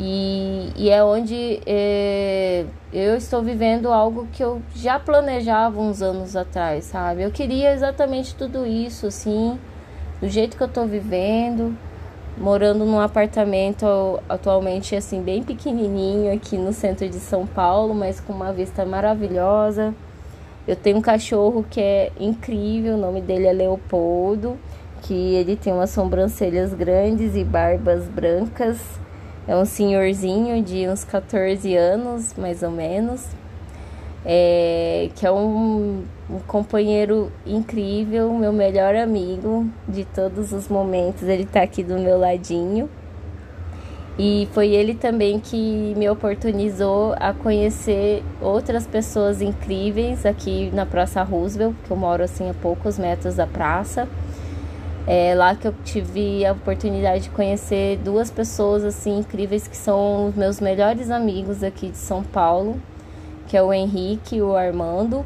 e, 0.00 0.70
e 0.76 0.90
é 0.90 1.02
onde 1.02 1.60
é, 1.66 2.64
eu 2.92 3.16
estou 3.16 3.42
vivendo 3.42 3.92
algo 3.92 4.28
que 4.32 4.44
eu 4.44 4.62
já 4.72 4.96
planejava 4.96 5.80
uns 5.80 6.00
anos 6.00 6.36
atrás, 6.36 6.84
sabe? 6.84 7.22
Eu 7.22 7.32
queria 7.32 7.72
exatamente 7.72 8.32
tudo 8.36 8.64
isso, 8.64 9.08
assim, 9.08 9.58
do 10.20 10.28
jeito 10.28 10.56
que 10.56 10.62
eu 10.62 10.68
estou 10.68 10.86
vivendo, 10.86 11.76
morando 12.36 12.84
num 12.84 13.00
apartamento 13.00 13.84
atualmente, 14.28 14.94
assim, 14.94 15.20
bem 15.20 15.42
pequenininho 15.42 16.32
aqui 16.32 16.56
no 16.56 16.72
centro 16.72 17.08
de 17.08 17.18
São 17.18 17.44
Paulo, 17.44 17.92
mas 17.92 18.20
com 18.20 18.32
uma 18.32 18.52
vista 18.52 18.86
maravilhosa. 18.86 19.92
Eu 20.64 20.76
tenho 20.76 20.98
um 20.98 21.02
cachorro 21.02 21.66
que 21.68 21.80
é 21.80 22.12
incrível, 22.20 22.94
o 22.94 22.98
nome 22.98 23.20
dele 23.20 23.48
é 23.48 23.52
Leopoldo, 23.52 24.56
que 25.02 25.34
ele 25.34 25.56
tem 25.56 25.72
umas 25.72 25.90
sobrancelhas 25.90 26.72
grandes 26.72 27.34
e 27.34 27.42
barbas 27.42 28.04
brancas 28.06 28.78
é 29.48 29.56
um 29.56 29.64
senhorzinho 29.64 30.62
de 30.62 30.86
uns 30.86 31.04
14 31.04 31.74
anos, 31.74 32.34
mais 32.36 32.62
ou 32.62 32.70
menos, 32.70 33.26
é, 34.22 35.08
que 35.16 35.26
é 35.26 35.32
um, 35.32 36.04
um 36.28 36.38
companheiro 36.46 37.32
incrível, 37.46 38.30
meu 38.34 38.52
melhor 38.52 38.94
amigo 38.94 39.66
de 39.88 40.04
todos 40.04 40.52
os 40.52 40.68
momentos. 40.68 41.22
Ele 41.22 41.46
tá 41.46 41.62
aqui 41.62 41.82
do 41.82 41.98
meu 41.98 42.18
ladinho. 42.18 42.90
E 44.18 44.48
foi 44.52 44.68
ele 44.68 44.94
também 44.94 45.40
que 45.40 45.94
me 45.96 46.10
oportunizou 46.10 47.14
a 47.18 47.32
conhecer 47.32 48.22
outras 48.42 48.86
pessoas 48.86 49.40
incríveis 49.40 50.26
aqui 50.26 50.70
na 50.74 50.84
Praça 50.84 51.22
Roosevelt, 51.22 51.74
que 51.84 51.90
eu 51.90 51.96
moro 51.96 52.22
assim 52.22 52.50
a 52.50 52.54
poucos 52.54 52.98
metros 52.98 53.36
da 53.36 53.46
praça. 53.46 54.06
É 55.10 55.34
lá 55.34 55.54
que 55.54 55.66
eu 55.66 55.74
tive 55.84 56.44
a 56.44 56.52
oportunidade 56.52 57.24
de 57.24 57.30
conhecer 57.30 57.96
duas 58.04 58.30
pessoas 58.30 58.84
assim 58.84 59.20
incríveis 59.20 59.66
que 59.66 59.74
são 59.74 60.26
os 60.26 60.34
meus 60.34 60.60
melhores 60.60 61.10
amigos 61.10 61.62
aqui 61.62 61.88
de 61.88 61.96
São 61.96 62.22
Paulo, 62.22 62.78
que 63.46 63.56
é 63.56 63.62
o 63.62 63.72
Henrique 63.72 64.36
e 64.36 64.42
o 64.42 64.54
Armando, 64.54 65.24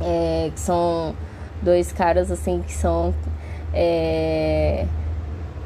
é, 0.00 0.50
que 0.54 0.58
são 0.58 1.14
dois 1.60 1.92
caras 1.92 2.30
assim 2.30 2.62
que 2.62 2.72
são 2.72 3.12
é, 3.74 4.86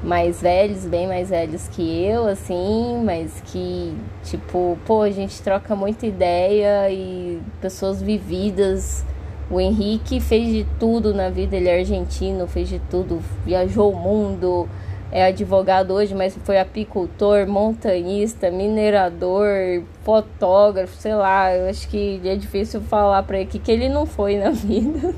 mais 0.02 0.42
velhos, 0.42 0.84
bem 0.84 1.06
mais 1.06 1.30
velhos 1.30 1.68
que 1.68 2.04
eu, 2.04 2.26
assim, 2.26 3.02
mas 3.04 3.40
que, 3.46 3.96
tipo, 4.24 4.76
pô, 4.84 5.02
a 5.02 5.10
gente 5.10 5.40
troca 5.42 5.76
muita 5.76 6.06
ideia 6.06 6.90
e 6.90 7.40
pessoas 7.60 8.02
vividas. 8.02 9.04
O 9.52 9.60
Henrique 9.60 10.18
fez 10.18 10.48
de 10.48 10.66
tudo 10.80 11.12
na 11.12 11.28
vida, 11.28 11.54
ele 11.54 11.68
é 11.68 11.78
argentino, 11.78 12.46
fez 12.46 12.70
de 12.70 12.78
tudo, 12.90 13.20
viajou 13.44 13.92
o 13.92 13.94
mundo, 13.94 14.66
é 15.10 15.26
advogado 15.26 15.92
hoje, 15.92 16.14
mas 16.14 16.34
foi 16.42 16.58
apicultor, 16.58 17.46
montanhista, 17.46 18.50
minerador, 18.50 19.82
fotógrafo, 20.02 20.96
sei 20.96 21.14
lá, 21.14 21.54
eu 21.54 21.68
acho 21.68 21.86
que 21.90 22.18
é 22.24 22.34
difícil 22.34 22.80
falar 22.80 23.24
para 23.24 23.40
ele 23.40 23.46
que 23.46 23.70
ele 23.70 23.90
não 23.90 24.06
foi 24.06 24.38
na 24.38 24.48
vida. 24.56 25.14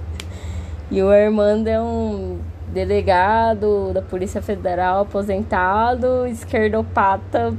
E 0.91 1.01
o 1.01 1.09
Armando 1.09 1.69
é 1.69 1.81
um 1.81 2.41
delegado 2.73 3.93
da 3.95 4.03
Polícia 4.03 4.43
Federal 4.43 5.03
aposentado, 5.03 6.27
esquerdopata 6.27 7.55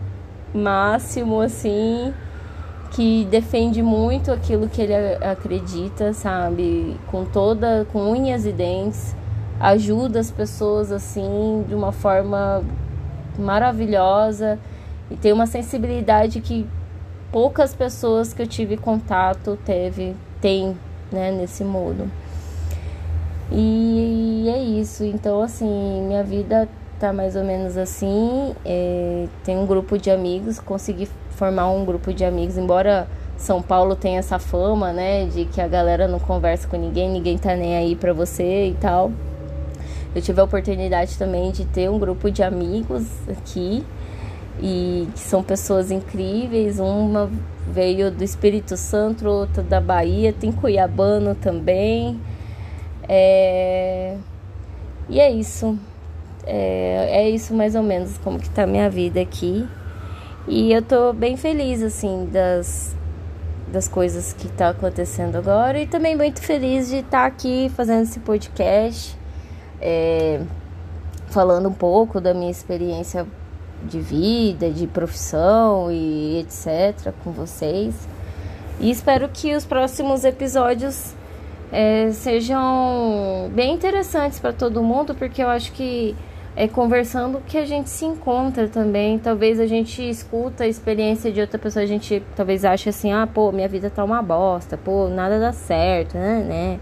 máximo, 0.53 1.39
assim, 1.39 2.13
que 2.95 3.25
defende 3.25 3.83
muito 3.83 4.31
aquilo 4.31 4.69
que 4.69 4.81
ele 4.81 4.93
acredita, 5.21 6.13
sabe? 6.13 6.95
Com 7.11 7.25
toda, 7.25 7.85
com 7.91 8.09
unhas 8.09 8.45
e 8.45 8.53
dentes, 8.53 9.13
ajuda 9.59 10.17
as 10.17 10.31
pessoas, 10.31 10.93
assim, 10.93 11.65
de 11.67 11.75
uma 11.75 11.91
forma 11.91 12.63
maravilhosa 13.37 14.57
e 15.11 15.15
tem 15.17 15.33
uma 15.33 15.45
sensibilidade 15.45 16.39
que 16.39 16.65
poucas 17.33 17.75
pessoas 17.75 18.33
que 18.33 18.41
eu 18.41 18.47
tive 18.47 18.77
contato 18.77 19.59
teve, 19.65 20.15
tem, 20.39 20.77
né, 21.11 21.31
nesse 21.31 21.65
modo. 21.65 22.09
E 23.51 24.49
é 24.49 24.57
isso. 24.57 25.03
Então, 25.03 25.41
assim, 25.41 26.01
minha 26.07 26.23
vida 26.23 26.69
tá 26.97 27.11
mais 27.11 27.35
ou 27.35 27.43
menos 27.43 27.75
assim. 27.75 28.55
É, 28.63 29.27
tem 29.43 29.57
um 29.57 29.65
grupo 29.65 29.97
de 29.97 30.09
amigos, 30.09 30.59
consegui 30.59 31.09
formar 31.35 31.69
um 31.69 31.85
grupo 31.85 32.13
de 32.13 32.25
amigos, 32.25 32.57
embora 32.57 33.07
São 33.37 33.61
Paulo 33.61 33.95
tenha 33.95 34.19
essa 34.19 34.39
fama, 34.39 34.91
né, 34.91 35.25
de 35.25 35.45
que 35.45 35.61
a 35.61 35.67
galera 35.67 36.07
não 36.07 36.19
conversa 36.19 36.67
com 36.67 36.77
ninguém, 36.77 37.09
ninguém 37.09 37.37
tá 37.37 37.55
nem 37.55 37.75
aí 37.75 37.95
pra 37.95 38.13
você 38.13 38.67
e 38.67 38.73
tal. 38.73 39.11
Eu 40.15 40.21
tive 40.21 40.39
a 40.39 40.45
oportunidade 40.45 41.17
também 41.17 41.51
de 41.51 41.65
ter 41.65 41.89
um 41.89 41.99
grupo 41.99 42.31
de 42.31 42.41
amigos 42.41 43.05
aqui 43.29 43.83
e 44.61 45.09
que 45.13 45.19
são 45.19 45.43
pessoas 45.43 45.91
incríveis. 45.91 46.79
Uma 46.79 47.29
veio 47.67 48.09
do 48.09 48.23
Espírito 48.23 48.77
Santo, 48.77 49.27
outra 49.27 49.61
da 49.61 49.81
Bahia, 49.81 50.31
tem 50.31 50.53
cuiabano 50.53 51.35
também. 51.35 52.19
É... 53.09 54.15
E 55.09 55.19
é 55.19 55.29
isso. 55.29 55.77
É, 56.45 57.23
é 57.23 57.29
isso 57.29 57.53
mais 57.53 57.75
ou 57.75 57.83
menos 57.83 58.17
como 58.19 58.39
que 58.39 58.49
tá 58.49 58.63
a 58.63 58.67
minha 58.67 58.89
vida 58.89 59.19
aqui. 59.19 59.67
E 60.47 60.71
eu 60.71 60.81
tô 60.81 61.11
bem 61.11 61.35
feliz, 61.37 61.81
assim, 61.81 62.29
das, 62.31 62.95
das 63.71 63.87
coisas 63.87 64.33
que 64.33 64.47
tá 64.49 64.69
acontecendo 64.69 65.35
agora. 65.37 65.79
E 65.79 65.87
também 65.87 66.15
muito 66.15 66.41
feliz 66.41 66.89
de 66.89 66.97
estar 66.97 67.21
tá 67.21 67.25
aqui 67.25 67.71
fazendo 67.75 68.03
esse 68.03 68.19
podcast. 68.19 69.17
É, 69.81 70.41
falando 71.27 71.67
um 71.67 71.73
pouco 71.73 72.21
da 72.21 72.33
minha 72.33 72.51
experiência 72.51 73.25
de 73.83 73.99
vida, 73.99 74.69
de 74.69 74.87
profissão 74.87 75.91
e 75.91 76.39
etc. 76.39 77.11
com 77.23 77.31
vocês. 77.31 78.07
E 78.79 78.91
espero 78.91 79.29
que 79.29 79.55
os 79.55 79.65
próximos 79.65 80.23
episódios 80.25 81.13
é, 81.71 82.11
sejam 82.11 83.49
bem 83.53 83.73
interessantes 83.73 84.39
para 84.39 84.53
todo 84.53 84.81
mundo, 84.83 85.15
porque 85.15 85.41
eu 85.41 85.49
acho 85.49 85.71
que 85.71 86.15
é 86.55 86.67
conversando 86.67 87.41
que 87.45 87.57
a 87.57 87.65
gente 87.65 87.89
se 87.89 88.05
encontra 88.05 88.67
também. 88.67 89.19
Talvez 89.19 89.59
a 89.59 89.65
gente 89.65 90.07
escuta 90.07 90.63
a 90.63 90.67
experiência 90.67 91.31
de 91.31 91.41
outra 91.41 91.59
pessoa, 91.59 91.83
a 91.83 91.87
gente 91.87 92.23
talvez 92.35 92.63
ache 92.63 92.89
assim, 92.89 93.11
ah, 93.11 93.27
pô, 93.27 93.51
minha 93.51 93.67
vida 93.67 93.89
tá 93.89 94.03
uma 94.03 94.21
bosta, 94.21 94.77
pô, 94.77 95.09
nada 95.09 95.39
dá 95.39 95.51
certo, 95.51 96.15
né, 96.15 96.43
né? 96.47 96.79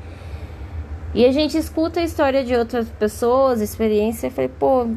E 1.14 1.26
a 1.26 1.32
gente 1.32 1.58
escuta 1.58 2.00
a 2.00 2.04
história 2.04 2.44
de 2.44 2.56
outras 2.56 2.88
pessoas, 2.90 3.62
experiência, 3.62 4.28
e 4.28 4.30
falei, 4.30 4.50
pô, 4.50 4.88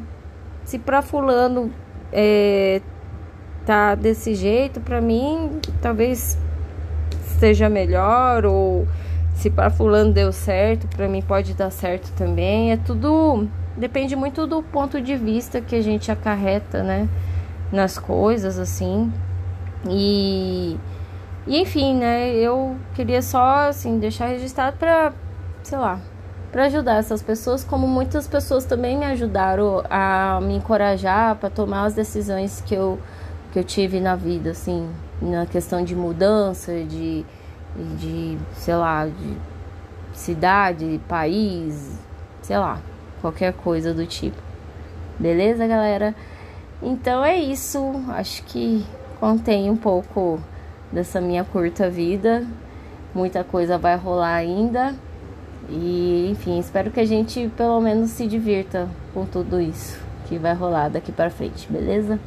se 0.64 0.78
pra 0.78 1.00
fulano 1.02 1.70
é, 2.12 2.80
tá 3.64 3.94
desse 3.94 4.34
jeito, 4.34 4.80
pra 4.80 5.00
mim 5.00 5.60
talvez 5.80 6.38
seja 7.38 7.68
melhor 7.68 8.46
ou 8.46 8.86
se 9.34 9.50
para 9.50 9.68
fulano 9.68 10.12
deu 10.12 10.32
certo, 10.32 10.88
para 10.88 11.06
mim 11.08 11.22
pode 11.22 11.54
dar 11.54 11.70
certo 11.70 12.10
também. 12.14 12.72
É 12.72 12.76
tudo 12.76 13.46
depende 13.76 14.16
muito 14.16 14.46
do 14.46 14.62
ponto 14.62 15.00
de 15.00 15.16
vista 15.16 15.60
que 15.60 15.76
a 15.76 15.82
gente 15.82 16.10
acarreta, 16.10 16.82
né, 16.82 17.08
nas 17.70 17.98
coisas 17.98 18.58
assim. 18.58 19.12
E, 19.88 20.76
e 21.46 21.60
enfim, 21.60 21.96
né, 21.96 22.34
eu 22.34 22.76
queria 22.94 23.22
só 23.22 23.68
assim 23.68 23.98
deixar 23.98 24.26
registrado 24.26 24.76
para, 24.76 25.12
sei 25.62 25.78
lá, 25.78 26.00
para 26.50 26.64
ajudar 26.64 26.96
essas 26.96 27.22
pessoas, 27.22 27.62
como 27.62 27.86
muitas 27.86 28.26
pessoas 28.26 28.64
também 28.64 28.96
me 28.96 29.04
ajudaram 29.04 29.82
a 29.90 30.40
me 30.42 30.56
encorajar 30.56 31.36
para 31.36 31.50
tomar 31.50 31.84
as 31.84 31.94
decisões 31.94 32.60
que 32.60 32.74
eu 32.74 32.98
que 33.52 33.60
eu 33.60 33.64
tive 33.64 34.00
na 34.00 34.14
vida, 34.16 34.50
assim, 34.50 34.90
na 35.20 35.46
questão 35.46 35.82
de 35.82 35.94
mudança, 35.94 36.72
de 36.84 37.24
de, 37.98 38.38
sei 38.54 38.74
lá, 38.74 39.06
de 39.06 39.36
cidade, 40.12 41.00
país, 41.06 41.98
sei 42.40 42.58
lá, 42.58 42.78
qualquer 43.26 43.52
coisa 43.52 43.92
do 43.92 44.06
tipo. 44.06 44.36
Beleza, 45.18 45.66
galera? 45.66 46.14
Então 46.80 47.24
é 47.24 47.36
isso. 47.36 47.80
Acho 48.10 48.42
que 48.44 48.84
contém 49.18 49.68
um 49.68 49.76
pouco 49.76 50.40
dessa 50.92 51.20
minha 51.20 51.42
curta 51.42 51.90
vida. 51.90 52.46
Muita 53.12 53.42
coisa 53.42 53.76
vai 53.76 53.96
rolar 53.96 54.34
ainda. 54.34 54.94
E, 55.68 56.28
enfim, 56.30 56.60
espero 56.60 56.92
que 56.92 57.00
a 57.00 57.04
gente 57.04 57.50
pelo 57.56 57.80
menos 57.80 58.10
se 58.10 58.26
divirta 58.26 58.88
com 59.12 59.26
tudo 59.26 59.60
isso 59.60 59.98
que 60.28 60.38
vai 60.38 60.54
rolar 60.54 60.88
daqui 60.88 61.10
para 61.10 61.30
frente, 61.30 61.70
beleza? 61.70 62.20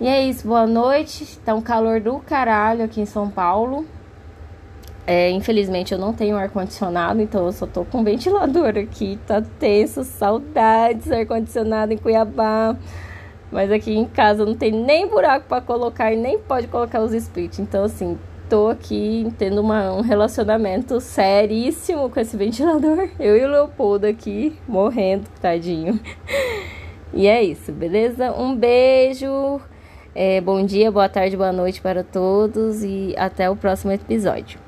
E 0.00 0.06
é 0.06 0.26
isso, 0.26 0.46
boa 0.46 0.66
noite. 0.66 1.38
Tá 1.38 1.54
um 1.54 1.62
calor 1.62 2.00
do 2.00 2.18
caralho 2.18 2.84
aqui 2.84 3.00
em 3.00 3.06
São 3.06 3.30
Paulo. 3.30 3.86
É, 5.06 5.30
infelizmente 5.30 5.92
eu 5.92 5.98
não 5.98 6.14
tenho 6.14 6.36
ar-condicionado, 6.36 7.20
então 7.20 7.44
eu 7.44 7.52
só 7.52 7.66
tô 7.66 7.84
com 7.84 8.02
ventilador 8.02 8.78
aqui. 8.78 9.18
Tá 9.26 9.42
tenso, 9.58 10.02
saudades 10.04 11.10
ar-condicionado 11.10 11.92
em 11.92 11.98
Cuiabá. 11.98 12.76
Mas 13.52 13.70
aqui 13.70 13.94
em 13.94 14.06
casa 14.06 14.44
não 14.44 14.54
tem 14.54 14.72
nem 14.72 15.06
buraco 15.06 15.46
para 15.46 15.60
colocar 15.60 16.12
e 16.12 16.16
nem 16.16 16.38
pode 16.38 16.66
colocar 16.66 17.00
os 17.00 17.12
splits. 17.12 17.58
Então, 17.58 17.84
assim, 17.84 18.18
tô 18.48 18.68
aqui 18.68 19.32
tendo 19.38 19.60
uma, 19.60 19.92
um 19.92 20.00
relacionamento 20.00 21.00
seríssimo 21.00 22.10
com 22.10 22.18
esse 22.18 22.36
ventilador. 22.36 23.08
Eu 23.20 23.36
e 23.36 23.44
o 23.44 23.48
Leopoldo 23.48 24.06
aqui 24.06 24.56
morrendo, 24.66 25.26
tadinho. 25.40 26.00
E 27.12 27.28
é 27.28 27.42
isso, 27.44 27.70
beleza? 27.70 28.32
Um 28.32 28.56
beijo. 28.56 29.60
É, 30.14 30.40
bom 30.40 30.64
dia, 30.64 30.90
boa 30.90 31.08
tarde, 31.08 31.36
boa 31.36 31.52
noite 31.52 31.80
para 31.80 32.02
todos 32.02 32.82
e 32.82 33.14
até 33.16 33.48
o 33.50 33.54
próximo 33.54 33.92
episódio. 33.92 34.63